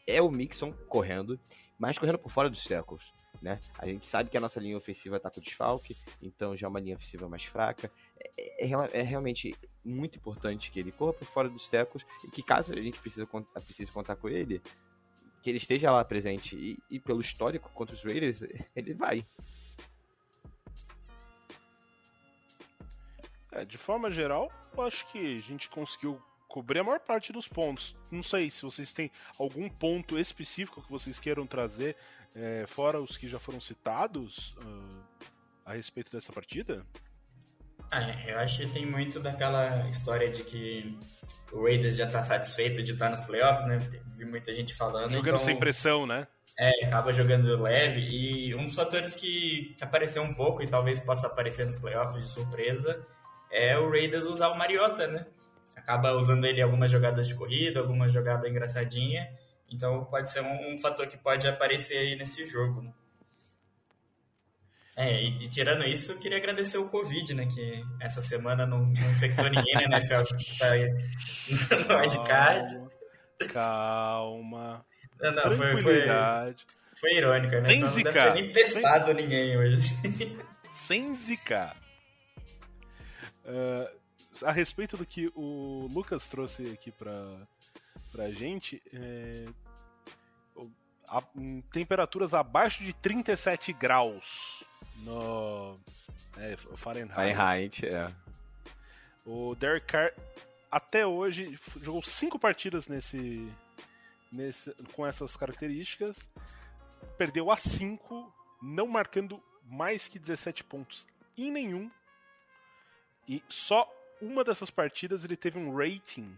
[0.07, 1.39] é o Mixon correndo,
[1.77, 3.03] mas correndo por fora dos tackles.
[3.41, 3.59] Né?
[3.79, 6.79] A gente sabe que a nossa linha ofensiva está com desfalque, então já é uma
[6.79, 7.91] linha ofensiva mais fraca.
[8.37, 12.43] É, é, é, realmente muito importante que ele corra por fora dos tecos e que
[12.43, 13.25] caso a gente precise,
[13.65, 14.61] precise contar com ele,
[15.41, 16.55] que ele esteja lá presente.
[16.55, 18.41] E, e pelo histórico contra os Raiders,
[18.75, 19.25] ele vai.
[23.51, 27.47] É, de forma geral, eu acho que a gente conseguiu cobrir a maior parte dos
[27.47, 27.95] pontos.
[28.09, 31.95] Não sei se vocês têm algum ponto específico que vocês queiram trazer,
[32.35, 35.03] é, fora os que já foram citados, uh,
[35.65, 36.85] a respeito dessa partida.
[37.89, 40.97] Ah, eu acho que tem muito daquela história de que
[41.51, 43.79] o Raiders já está satisfeito de estar nos playoffs, né?
[44.15, 45.11] Vi muita gente falando.
[45.11, 46.25] Jogando então, sem pressão, né?
[46.57, 47.99] É, acaba jogando leve.
[47.99, 52.21] E um dos fatores que, que apareceu um pouco e talvez possa aparecer nos playoffs
[52.23, 53.05] de surpresa
[53.51, 55.25] é o Raiders usar o Mariota, né?
[55.75, 59.29] Acaba usando ele em algumas jogadas de corrida, alguma jogada engraçadinha.
[59.69, 62.81] Então pode ser um, um, fator que pode aparecer aí nesse jogo.
[62.81, 62.93] Né?
[64.95, 67.47] É, e, e, tirando isso, eu queria agradecer o Covid, né?
[67.47, 70.89] Que essa semana não, não infectou ninguém na NFL que tá aí
[71.87, 72.91] no wildcard.
[73.51, 74.85] Calma.
[75.19, 76.05] Não, não, foi, foi,
[76.99, 77.69] foi irônica, né?
[77.69, 79.15] Sem não deve ter nem testado Sem...
[79.15, 79.81] ninguém hoje.
[80.73, 81.80] Sem zicar.
[83.51, 84.01] Uh,
[84.45, 87.35] a respeito do que o Lucas trouxe aqui pra,
[88.11, 89.45] pra gente, é,
[91.09, 91.21] a,
[91.71, 94.63] temperaturas abaixo de 37 graus
[95.03, 95.77] no
[96.37, 97.13] é, Fahrenheit.
[97.13, 98.07] Fahrenheit, é.
[99.25, 100.13] O Derek Carr
[100.71, 103.51] até hoje jogou cinco partidas nesse,
[104.31, 106.29] nesse com essas características,
[107.17, 111.05] perdeu a 5, não marcando mais que 17 pontos
[111.37, 111.91] em nenhum
[113.27, 113.87] e só
[114.21, 116.31] uma dessas partidas ele teve um rating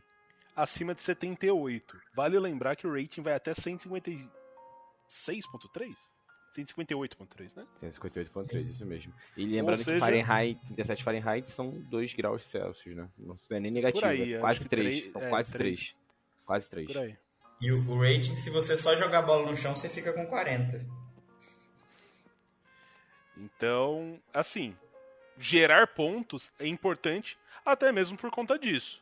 [0.55, 1.99] acima de 78.
[2.15, 5.95] Vale lembrar que o rating vai até 156.3?
[6.55, 7.65] 158.3, né?
[7.81, 9.11] 158.3, isso mesmo.
[9.35, 13.09] E lembrando seja, que Fahrenheit, 37 Fahrenheit são 2 graus Celsius, né?
[13.17, 14.99] Não é nem negativo, aí, é quase 3.
[14.99, 15.11] 3.
[15.11, 15.79] São é, quase 3.
[15.79, 15.95] 3.
[16.45, 16.87] Quase 3.
[16.87, 17.17] Por aí.
[17.59, 20.27] E o, o rating, se você só jogar a bola no chão, você fica com
[20.27, 20.85] 40.
[23.37, 24.75] Então, assim,
[25.37, 29.01] gerar pontos é importante, até mesmo por conta disso.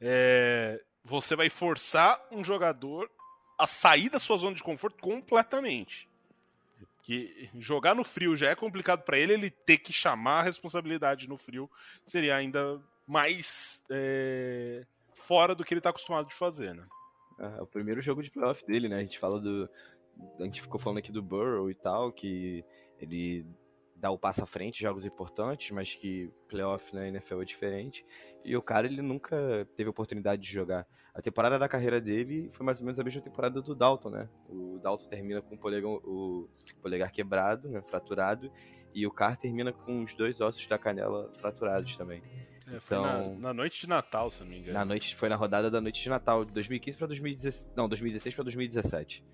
[0.00, 3.10] É, você vai forçar um jogador
[3.58, 6.08] a sair da sua zona de conforto completamente.
[7.02, 11.28] Que jogar no frio já é complicado para ele, ele ter que chamar a responsabilidade
[11.28, 11.70] no frio
[12.04, 16.84] seria ainda mais é, fora do que ele está acostumado de fazer, né?
[17.38, 18.96] É, é o primeiro jogo de playoff dele, né?
[18.96, 19.70] A gente fala do.
[20.40, 22.64] A gente ficou falando aqui do Burrow e tal, que
[23.00, 23.46] ele
[23.96, 28.04] dar o passo à frente, jogos importantes, mas que playoff na NFL é diferente.
[28.44, 30.86] E o cara, ele nunca teve oportunidade de jogar.
[31.14, 34.28] A temporada da carreira dele foi mais ou menos a mesma temporada do Dalton, né?
[34.48, 36.48] O Dalton termina com o polegar, o
[36.82, 37.80] polegar quebrado, né?
[37.82, 38.52] fraturado,
[38.94, 42.22] e o Carr termina com os dois ossos da canela fraturados também.
[42.66, 44.74] É, foi então, na, na, noite de Natal, se não me engano.
[44.74, 47.72] Na noite, foi na rodada da noite de Natal, de 2015 para 2016.
[47.76, 49.24] Não, 2016 para 2017.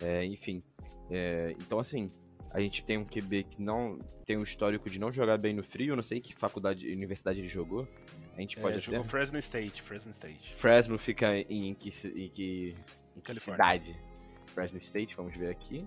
[0.00, 0.62] É, enfim.
[1.10, 2.10] É, então, assim,
[2.52, 5.62] a gente tem um QB que não tem um histórico de não jogar bem no
[5.62, 7.86] frio, eu não sei que faculdade, universidade ele jogou.
[8.36, 10.54] A gente pode é, jogou Fresno State, Fresno State.
[10.56, 12.74] Fresno fica em que, em que,
[13.16, 13.96] em que cidade?
[14.46, 15.86] Fresno State, vamos ver aqui.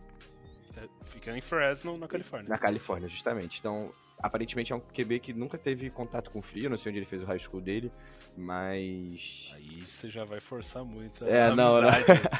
[0.77, 2.49] É, fica em Fresno, na Califórnia.
[2.49, 3.59] Na Califórnia, justamente.
[3.59, 7.05] Então, aparentemente é um QB que nunca teve contato com frio, não sei onde ele
[7.05, 7.91] fez o high school dele,
[8.37, 9.51] mas.
[9.53, 11.25] Aí você já vai forçar muito.
[11.25, 11.89] É, não, não.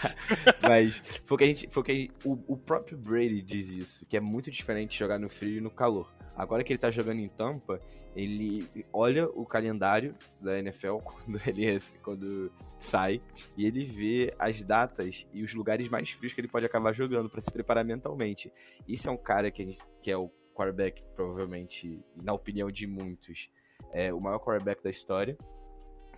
[0.62, 1.68] mas foi que a gente.
[1.70, 5.20] Foi que a gente, o, o, próprio Brady diz isso, que é muito diferente jogar
[5.20, 6.14] no frio e no calor.
[6.36, 7.82] Agora que ele tá jogando em Tampa,
[8.20, 13.22] ele olha o calendário da NFL quando ele quando sai
[13.58, 17.30] e ele vê as datas e os lugares mais frios que ele pode acabar jogando
[17.30, 18.52] para se preparar mentalmente.
[18.88, 23.50] Isso é um cara que, gente, que é o quarterback, provavelmente, na opinião de muitos,
[23.94, 25.38] é o maior quarterback da história,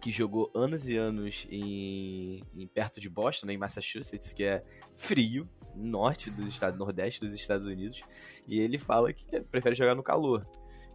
[0.02, 4.64] que jogou anos e anos em, em perto de Boston, né, em Massachusetts, que é
[4.95, 8.02] frio, norte dos Estados, nordeste dos Estados Unidos,
[8.47, 10.43] e ele fala que prefere jogar no calor.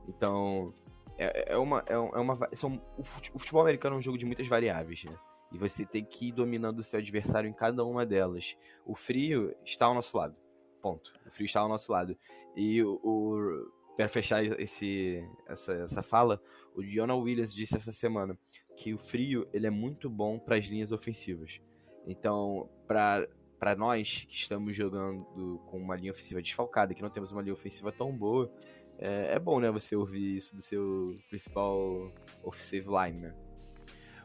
[0.08, 0.74] Então,
[1.18, 5.04] é, é uma, é uma, são, o futebol americano é um jogo de muitas variáveis,
[5.04, 5.16] né?
[5.52, 8.56] E você tem que ir dominando o seu adversário em cada uma delas.
[8.84, 10.34] O frio está ao nosso lado.
[10.82, 11.12] Ponto.
[11.26, 12.16] O frio está ao nosso lado.
[12.56, 16.40] E o, o para fechar esse, essa, essa fala,
[16.74, 18.38] o Jonah Williams disse essa semana
[18.76, 21.58] que o frio ele é muito bom para as linhas ofensivas.
[22.06, 25.24] Então, para nós que estamos jogando
[25.66, 28.52] com uma linha ofensiva desfalcada, que não temos uma linha ofensiva tão boa,
[28.98, 32.10] é, é bom, né, você ouvir isso do seu principal
[32.42, 33.34] offensive line, né?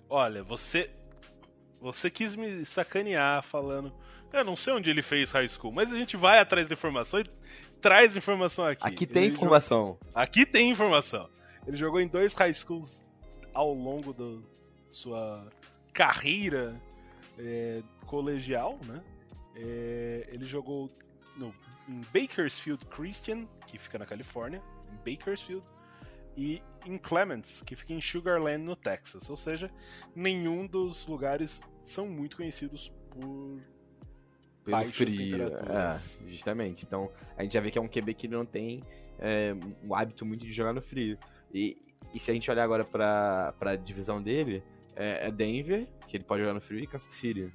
[0.09, 0.89] Olha, você
[1.81, 3.91] você quis me sacanear falando.
[4.31, 7.19] Eu não sei onde ele fez high school, mas a gente vai atrás da informação
[7.19, 7.25] e
[7.81, 8.87] traz informação aqui.
[8.87, 9.79] Aqui tem ele informação.
[9.79, 9.99] Jogou...
[10.13, 11.29] Aqui tem informação.
[11.67, 13.01] Ele jogou em dois high schools
[13.53, 14.41] ao longo da
[14.89, 15.47] sua
[15.91, 16.79] carreira
[17.37, 19.01] é, colegial, né?
[19.55, 20.89] É, ele jogou
[21.35, 21.53] no,
[21.87, 24.61] em Bakersfield Christian, que fica na Califórnia,
[24.91, 25.65] em Bakersfield,
[26.35, 29.29] e em Clements, que fica em Sugarland, no Texas.
[29.29, 29.69] Ou seja,
[30.15, 33.59] nenhum dos lugares são muito conhecidos por
[34.63, 35.47] pelo baixas frio.
[35.47, 36.85] É, justamente.
[36.85, 38.81] Então, a gente já vê que é um QB que não tem
[39.19, 39.53] é,
[39.83, 41.17] um hábito muito de jogar no frio.
[41.53, 41.77] E,
[42.13, 44.63] e se a gente olhar agora para a divisão dele,
[44.95, 47.51] é, é, Denver, que ele pode jogar no frio, e Kansas City.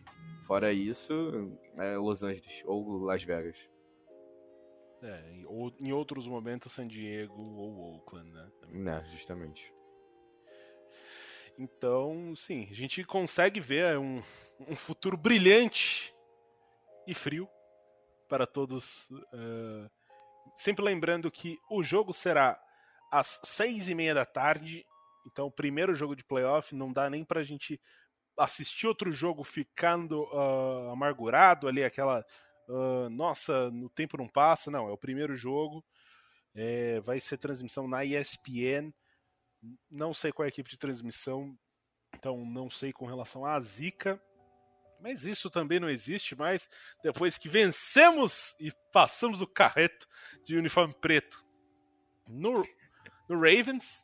[0.47, 3.57] Fora isso, é Los Angeles ou Las Vegas.
[5.07, 8.51] É, ou em outros momentos San Diego ou Oakland, né?
[8.61, 8.93] Também.
[8.93, 9.73] É, justamente.
[11.57, 14.21] Então, sim, a gente consegue ver um,
[14.67, 16.13] um futuro brilhante
[17.07, 17.49] e frio
[18.29, 19.09] para todos.
[19.11, 19.89] Uh,
[20.57, 22.61] sempre lembrando que o jogo será
[23.11, 24.85] às seis e meia da tarde.
[25.25, 27.81] Então, o primeiro jogo de playoff não dá nem para a gente
[28.37, 32.25] assistir outro jogo ficando uh, amargurado ali, aquela
[32.69, 34.71] uh, nossa, no tempo não passa.
[34.71, 35.85] Não, é o primeiro jogo.
[36.55, 38.93] É, vai ser transmissão na ESPN.
[39.91, 41.57] Não sei qual é a equipe de transmissão,
[42.15, 44.21] então não sei com relação à Zika.
[45.01, 46.69] Mas isso também não existe mais
[47.03, 50.09] depois que vencemos e passamos o carreto
[50.45, 51.45] de uniforme preto
[52.27, 52.55] no,
[53.29, 54.03] no Ravens.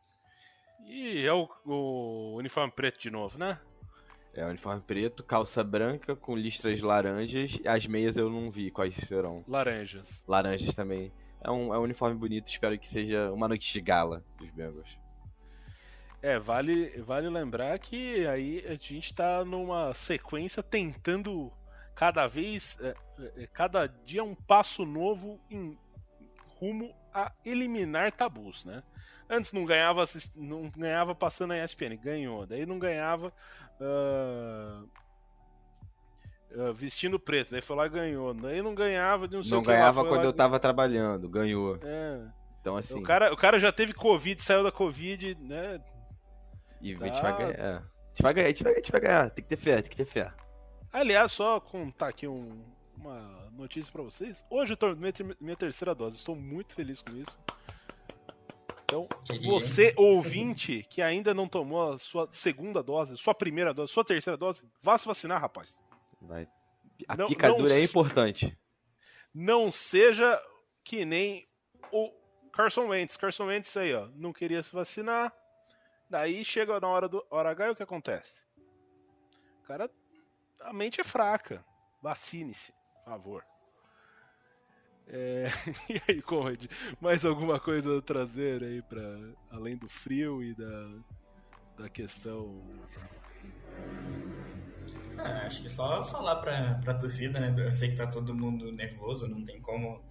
[0.84, 3.60] E é o, o uniforme preto de novo, né?
[4.35, 7.59] É, uniforme preto, calça branca com listras laranjas.
[7.66, 9.45] As meias eu não vi quais serão.
[9.47, 10.24] Laranjas.
[10.26, 11.12] Laranjas também.
[11.41, 14.97] É um, é um uniforme bonito, espero que seja uma noite de gala dos Bengals.
[16.22, 21.53] É, vale, vale lembrar que aí a gente tá numa sequência tentando
[21.97, 22.95] cada vez, é,
[23.37, 25.76] é, cada dia um passo novo em
[26.61, 28.85] rumo a eliminar tabus, né?
[29.33, 30.05] Antes não ganhava,
[30.37, 32.47] não ganhava passando a ESPN, ganhou.
[32.47, 33.33] Daí não ganhava
[33.80, 34.87] uh,
[36.51, 38.35] uh, vestindo preto, daí foi lá e ganhou.
[38.35, 41.78] Daí não ganhava de não Não ganhava lá, quando lá, eu tava trabalhando, ganhou.
[41.83, 42.20] É.
[42.61, 43.01] Então assim.
[43.01, 45.80] O cara, o cara já teve Covid, saiu da Covid, né?
[46.83, 47.07] E tá.
[47.07, 47.76] a gente vai ganhar.
[47.78, 49.30] A gente vai ganhar, a gente vai, a gente vai ganhar.
[49.30, 50.30] Tem que ter fé, tem que ter fé.
[50.93, 52.62] Aliás, só contar aqui um,
[52.95, 54.45] uma notícia para vocês.
[54.51, 56.18] Hoje eu tô minha, minha terceira dose.
[56.18, 57.41] Estou muito feliz com isso.
[58.93, 59.49] Então, Queria.
[59.49, 64.36] você, ouvinte, que ainda não tomou a sua segunda dose, sua primeira dose, sua terceira
[64.36, 65.80] dose, vá se vacinar, rapaz.
[66.20, 66.47] Vai.
[67.09, 68.57] A não, picadura não, é importante.
[69.34, 70.38] Não seja
[70.84, 71.49] que nem
[71.90, 72.12] o
[72.53, 73.16] Carson Wentz.
[73.16, 75.32] Carson Wentz aí, ó, não queria se vacinar.
[76.11, 78.43] Daí chega na hora do hora H e o que acontece?
[79.61, 79.90] O cara,
[80.61, 81.64] a mente é fraca.
[82.03, 83.51] Vacine-se, por favor.
[85.09, 85.46] É...
[85.88, 86.64] e aí, Conrad,
[87.00, 89.03] mais alguma coisa a trazer aí para
[89.50, 90.90] além do frio e da,
[91.78, 92.62] da questão?
[95.18, 97.55] Ah, acho que só falar pra, pra torcida, né?
[97.57, 100.03] Eu sei que tá todo mundo nervoso, não tem como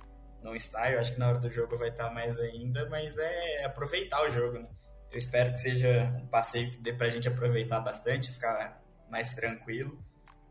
[0.44, 0.92] não estar.
[0.92, 4.30] Eu acho que na hora do jogo vai estar mais ainda, mas é aproveitar o
[4.30, 4.68] jogo, né?
[5.12, 10.00] Eu espero que seja um passeio que dê pra gente aproveitar bastante, ficar mais tranquilo.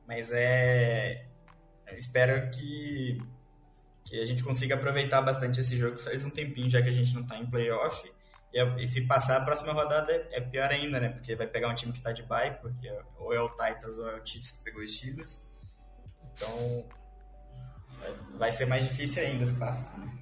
[0.07, 1.27] Mas é.
[1.87, 3.19] Eu espero que
[4.05, 5.99] que a gente consiga aproveitar bastante esse jogo.
[5.99, 8.11] Faz um tempinho já que a gente não tá em playoff.
[8.53, 11.09] E, e se passar a próxima rodada é, é, pior ainda, né?
[11.11, 14.09] Porque vai pegar um time que tá de bye, porque ou é o Titans ou
[14.09, 15.43] é o Chiefs que pegou os Steelers.
[16.33, 16.89] Então
[18.37, 20.19] vai ser mais difícil ainda se passar, né?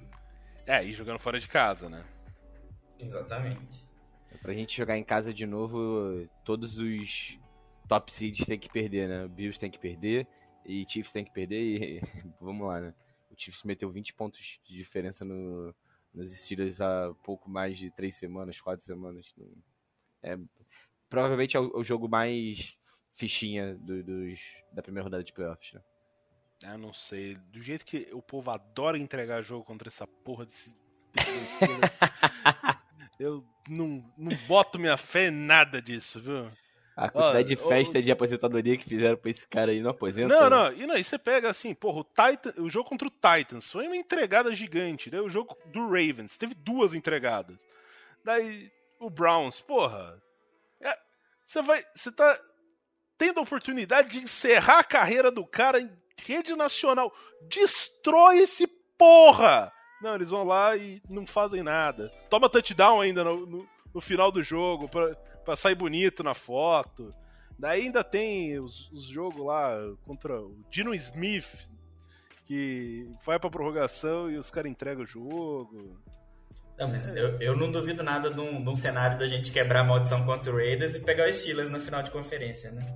[0.67, 2.03] É, e jogando fora de casa, né?
[2.99, 3.87] Exatamente.
[4.41, 7.39] Pra gente jogar em casa de novo, todos os
[7.87, 9.27] top seeds tem que perder, né?
[9.27, 10.27] Bills tem que perder
[10.65, 12.01] e Chiefs tem que perder e
[12.39, 12.93] vamos lá, né?
[13.39, 15.73] Chiefs meteu 20 pontos de diferença no,
[16.13, 19.33] nos Steelers há pouco mais de três semanas, quatro semanas.
[20.21, 20.37] É,
[21.09, 22.75] provavelmente é o, o jogo mais
[23.15, 24.39] fichinha do, dos,
[24.73, 25.81] da primeira rodada de playoffs, né?
[26.63, 27.35] Ah, não sei.
[27.35, 30.75] Do jeito que o povo adora entregar jogo contra essa porra desse.
[33.17, 36.51] eu não, não boto minha fé em nada disso, viu?
[36.99, 40.27] A quantidade de festa de aposentadoria que fizeram pra esse cara aí não aposenta.
[40.27, 40.49] Não, né?
[40.49, 43.71] não, e não, e você pega assim, porra, o, Titan, o jogo contra o Titans
[43.71, 45.21] foi uma entregada gigante, né?
[45.21, 47.57] O jogo do Ravens teve duas entregadas.
[48.23, 48.69] Daí
[48.99, 50.21] o Browns, porra.
[50.81, 50.93] É,
[51.45, 51.81] você vai.
[51.95, 52.37] Você tá
[53.17, 55.89] tendo a oportunidade de encerrar a carreira do cara em
[56.25, 57.13] rede nacional.
[57.47, 59.71] Destrói esse porra!
[60.01, 62.09] Não, eles vão lá e não fazem nada.
[62.29, 67.13] Toma touchdown ainda no, no, no final do jogo pra, pra sair bonito na foto.
[67.57, 69.75] Daí ainda tem os, os jogos lá
[70.05, 71.69] contra o Dino Smith,
[72.45, 75.99] que vai pra prorrogação e os caras entregam o jogo.
[76.77, 79.81] Não, mas eu, eu não duvido nada de um, de um cenário da gente quebrar
[79.81, 82.95] a maldição contra o Raiders e pegar os Steelers na final de conferência, né?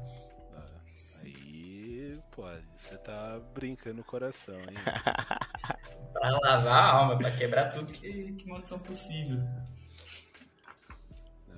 [2.35, 2.43] Pô,
[2.75, 4.73] você tá brincando o coração, hein?
[6.11, 9.37] pra lavar a alma, pra quebrar tudo que, que maldição possível.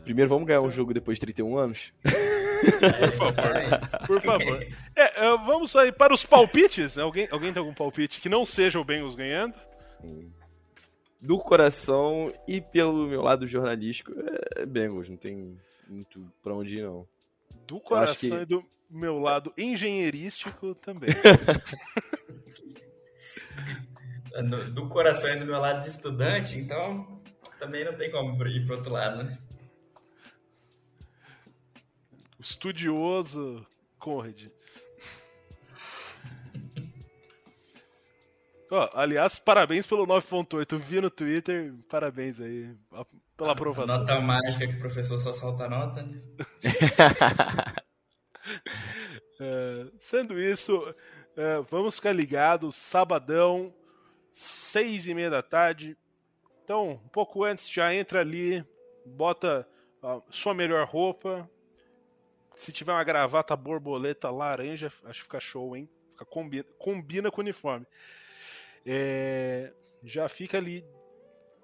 [0.05, 1.91] Primeiro vamos ganhar o um jogo depois de 31 anos?
[1.99, 3.53] Por favor.
[4.07, 4.65] Por favor.
[4.95, 6.97] É, é, vamos aí para os palpites.
[6.97, 9.55] Alguém, alguém tem algum palpite que não seja o Bengals ganhando?
[11.19, 14.13] Do coração e pelo meu lado jornalístico,
[14.55, 15.09] é Bengals.
[15.09, 17.07] Não tem muito pra onde ir, não.
[17.67, 18.43] Do coração que...
[18.43, 21.09] e do meu lado engenheirístico também.
[24.71, 27.21] do coração e do meu lado de estudante, então
[27.59, 29.37] também não tem como ir pro outro lado, né?
[32.45, 33.65] Estudioso
[33.97, 34.49] Conrad.
[38.69, 40.77] oh, aliás, parabéns pelo 9.8.
[40.77, 42.71] Vi no Twitter, parabéns aí
[43.35, 43.97] pela aprovação.
[43.97, 46.21] Nota mágica que o professor só solta nota, né?
[49.37, 50.81] É, sendo isso,
[51.35, 52.77] é, vamos ficar ligados.
[52.77, 53.73] Sabadão,
[54.31, 55.97] seis e meia da tarde.
[56.63, 58.63] Então, um pouco antes, já entra ali,
[59.05, 59.67] bota
[60.01, 61.49] a sua melhor roupa.
[62.55, 65.89] Se tiver uma gravata borboleta laranja, acho que fica show, hein?
[66.11, 67.85] Fica, combina, combina com o uniforme.
[68.85, 70.85] É, já fica ali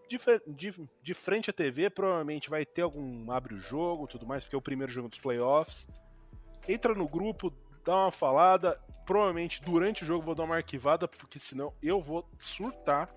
[0.09, 4.43] de, de, de, frente à TV, provavelmente vai ter algum abre o jogo, tudo mais,
[4.43, 5.87] porque é o primeiro jogo dos playoffs
[6.67, 8.79] entra no grupo, dá uma falada.
[9.05, 13.13] Provavelmente durante o jogo vou dar uma arquivada, porque senão eu vou surtar.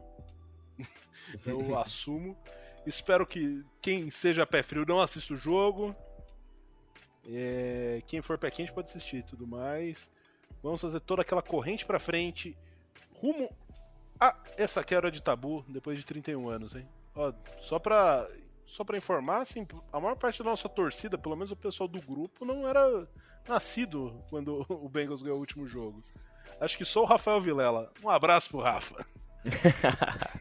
[1.46, 2.36] eu assumo.
[2.86, 5.94] Espero que quem seja pé frio não assista o jogo.
[7.26, 10.10] É, quem for pé quente pode assistir e tudo mais.
[10.62, 12.56] Vamos fazer toda aquela corrente para frente,
[13.12, 13.50] rumo
[14.20, 16.88] a essa quebra de tabu depois de 31 anos, hein?
[17.14, 18.26] Ó, só pra,
[18.66, 22.00] só pra informar, assim, a maior parte da nossa torcida, pelo menos o pessoal do
[22.00, 23.06] grupo, não era
[23.46, 26.02] nascido quando o Bengals ganhou o último jogo.
[26.60, 27.92] Acho que sou o Rafael Vilela.
[28.02, 29.04] Um abraço pro Rafa.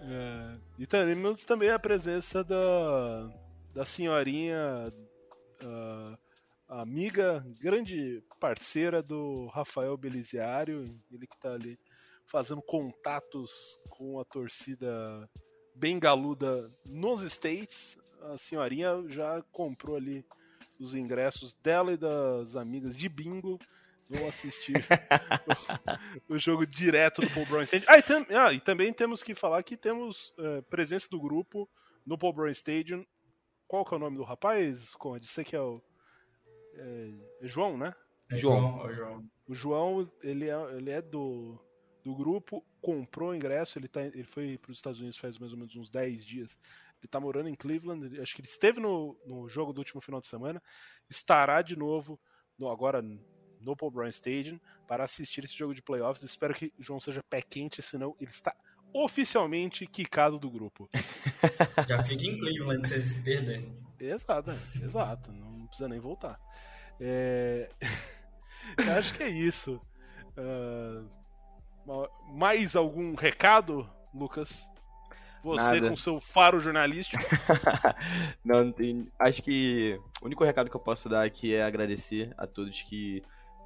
[0.00, 3.30] é, e temos também a presença da,
[3.72, 4.92] da senhorinha,
[5.62, 6.18] uh,
[6.68, 11.78] amiga, grande parceira do Rafael Beliziário, ele que está ali
[12.26, 15.28] fazendo contatos com a torcida
[15.74, 17.98] bengaluda nos States.
[18.22, 20.24] A senhorinha já comprou ali
[20.78, 23.58] os ingressos dela e das amigas de bingo
[24.08, 24.74] vão assistir
[26.28, 27.86] o, o, jogo direto do Paul Brown Stadium.
[27.88, 31.68] Ah e, tam, ah, e também temos que falar que temos uh, presença do grupo
[32.04, 33.06] no Paul Brown Stadium.
[33.70, 35.28] Qual que é o nome do rapaz, Conde?
[35.28, 35.80] Você que é o.
[36.74, 37.12] É,
[37.42, 37.94] é João, né?
[38.28, 38.84] É João.
[38.84, 41.56] O João, o João ele, é, ele é do,
[42.02, 45.52] do grupo, comprou o ingresso, ele, tá, ele foi para os Estados Unidos faz mais
[45.52, 46.58] ou menos uns 10 dias.
[47.00, 48.20] Ele tá morando em Cleveland.
[48.20, 50.60] Acho que ele esteve no, no jogo do último final de semana.
[51.08, 52.18] Estará de novo
[52.58, 53.00] no, agora
[53.60, 54.58] no Paul Brown Stadium
[54.88, 56.24] para assistir esse jogo de playoffs.
[56.24, 58.52] Espero que o João seja pé quente, senão ele está
[58.92, 60.88] oficialmente quicado do grupo.
[61.88, 63.68] Já fica em Cleveland se se perder.
[63.98, 64.50] Exato,
[64.82, 65.32] exato.
[65.32, 66.38] Não precisa nem voltar.
[67.00, 67.68] É...
[68.98, 69.80] acho que é isso.
[70.36, 71.08] Uh...
[72.32, 74.68] Mais algum recado, Lucas?
[75.42, 75.88] Você Nada.
[75.88, 77.22] com seu faro jornalístico.
[78.44, 82.32] não, não tem- acho que o único recado que eu posso dar aqui é agradecer
[82.36, 83.22] a todos que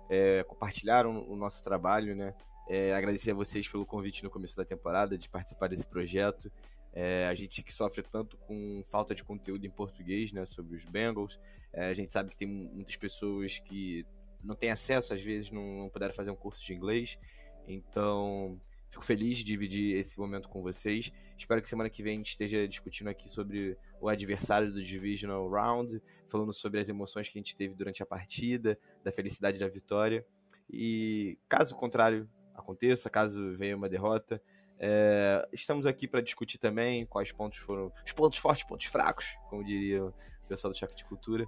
[0.08, 2.32] é, compartilharam o nosso trabalho, né?
[2.68, 6.50] É, agradecer a vocês pelo convite no começo da temporada de participar desse projeto.
[6.92, 10.84] É, a gente que sofre tanto com falta de conteúdo em português, né, sobre os
[10.84, 11.38] Bengals.
[11.72, 14.06] É, a gente sabe que tem muitas pessoas que
[14.42, 17.18] não têm acesso, às vezes não, não puderam fazer um curso de inglês.
[17.66, 18.60] Então,
[18.90, 21.12] fico feliz de dividir esse momento com vocês.
[21.36, 25.48] Espero que semana que vem a gente esteja discutindo aqui sobre o adversário do Divisional
[25.50, 29.68] Round, falando sobre as emoções que a gente teve durante a partida, da felicidade da
[29.68, 30.24] vitória.
[30.70, 34.40] E caso contrário aconteça, caso venha uma derrota,
[34.78, 39.64] é, estamos aqui para discutir também quais pontos foram os pontos fortes, pontos fracos, como
[39.64, 40.14] diria o
[40.48, 41.46] pessoal do Choque de Cultura.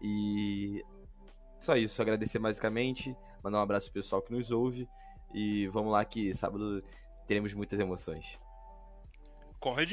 [0.00, 0.84] E
[1.60, 4.88] só isso, agradecer basicamente, mandar um abraço pro pessoal que nos ouve
[5.34, 6.82] e vamos lá que sábado
[7.26, 8.38] teremos muitas emoções.
[9.58, 9.92] Conrad?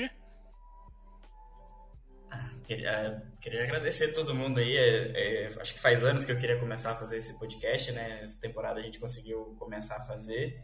[2.63, 4.75] Queria, queria agradecer todo mundo aí.
[4.75, 8.23] É, é, acho que faz anos que eu queria começar a fazer esse podcast, né?
[8.23, 10.63] Essa temporada a gente conseguiu começar a fazer,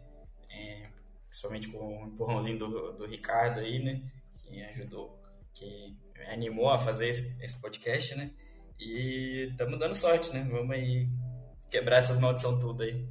[0.49, 0.87] é,
[1.27, 4.01] principalmente com o empurrãozinho do, do Ricardo aí, né?
[4.37, 5.21] Que ajudou,
[5.53, 5.95] que
[6.31, 8.31] animou a fazer esse, esse podcast, né?
[8.79, 10.47] E estamos dando sorte, né?
[10.49, 11.07] Vamos aí
[11.69, 13.07] quebrar essas maldição tudo aí.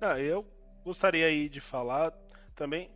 [0.00, 0.44] Não, eu
[0.84, 2.12] gostaria aí de falar
[2.56, 2.90] também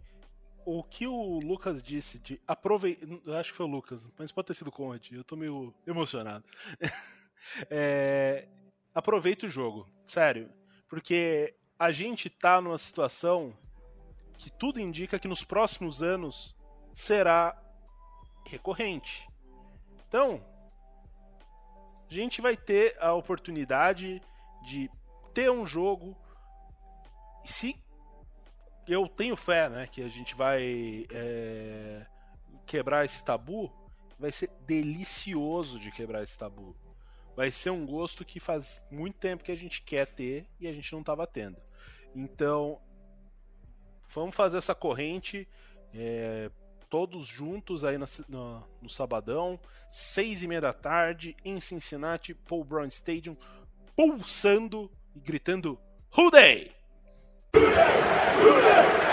[0.64, 3.06] o que o Lucas disse de aproveitar.
[3.38, 5.10] Acho que foi o Lucas, mas pode ter sido o Conrad.
[5.10, 6.44] Eu tô meio emocionado.
[7.70, 8.48] é,
[8.94, 10.50] aproveita o jogo, sério.
[10.88, 13.52] Porque a gente tá numa situação
[14.38, 16.54] que tudo indica que nos próximos anos
[16.92, 17.56] será
[18.46, 19.28] recorrente.
[20.08, 20.44] Então,
[22.10, 24.20] a gente vai ter a oportunidade
[24.66, 24.90] de
[25.32, 26.16] ter um jogo.
[27.44, 27.81] Se
[28.86, 32.06] eu tenho fé, né, que a gente vai é,
[32.66, 33.70] quebrar esse tabu,
[34.18, 36.76] vai ser delicioso de quebrar esse tabu.
[37.34, 40.72] Vai ser um gosto que faz muito tempo que a gente quer ter e a
[40.72, 41.56] gente não estava tendo.
[42.14, 42.78] Então,
[44.14, 45.48] vamos fazer essa corrente
[45.94, 46.50] é,
[46.90, 49.58] todos juntos aí no, no sabadão,
[49.88, 53.34] seis e meia da tarde, em Cincinnati, Paul Brown Stadium,
[53.96, 55.80] pulsando e gritando
[56.14, 56.81] Who Day!
[57.54, 57.68] Rudy!
[58.40, 59.11] Rudy!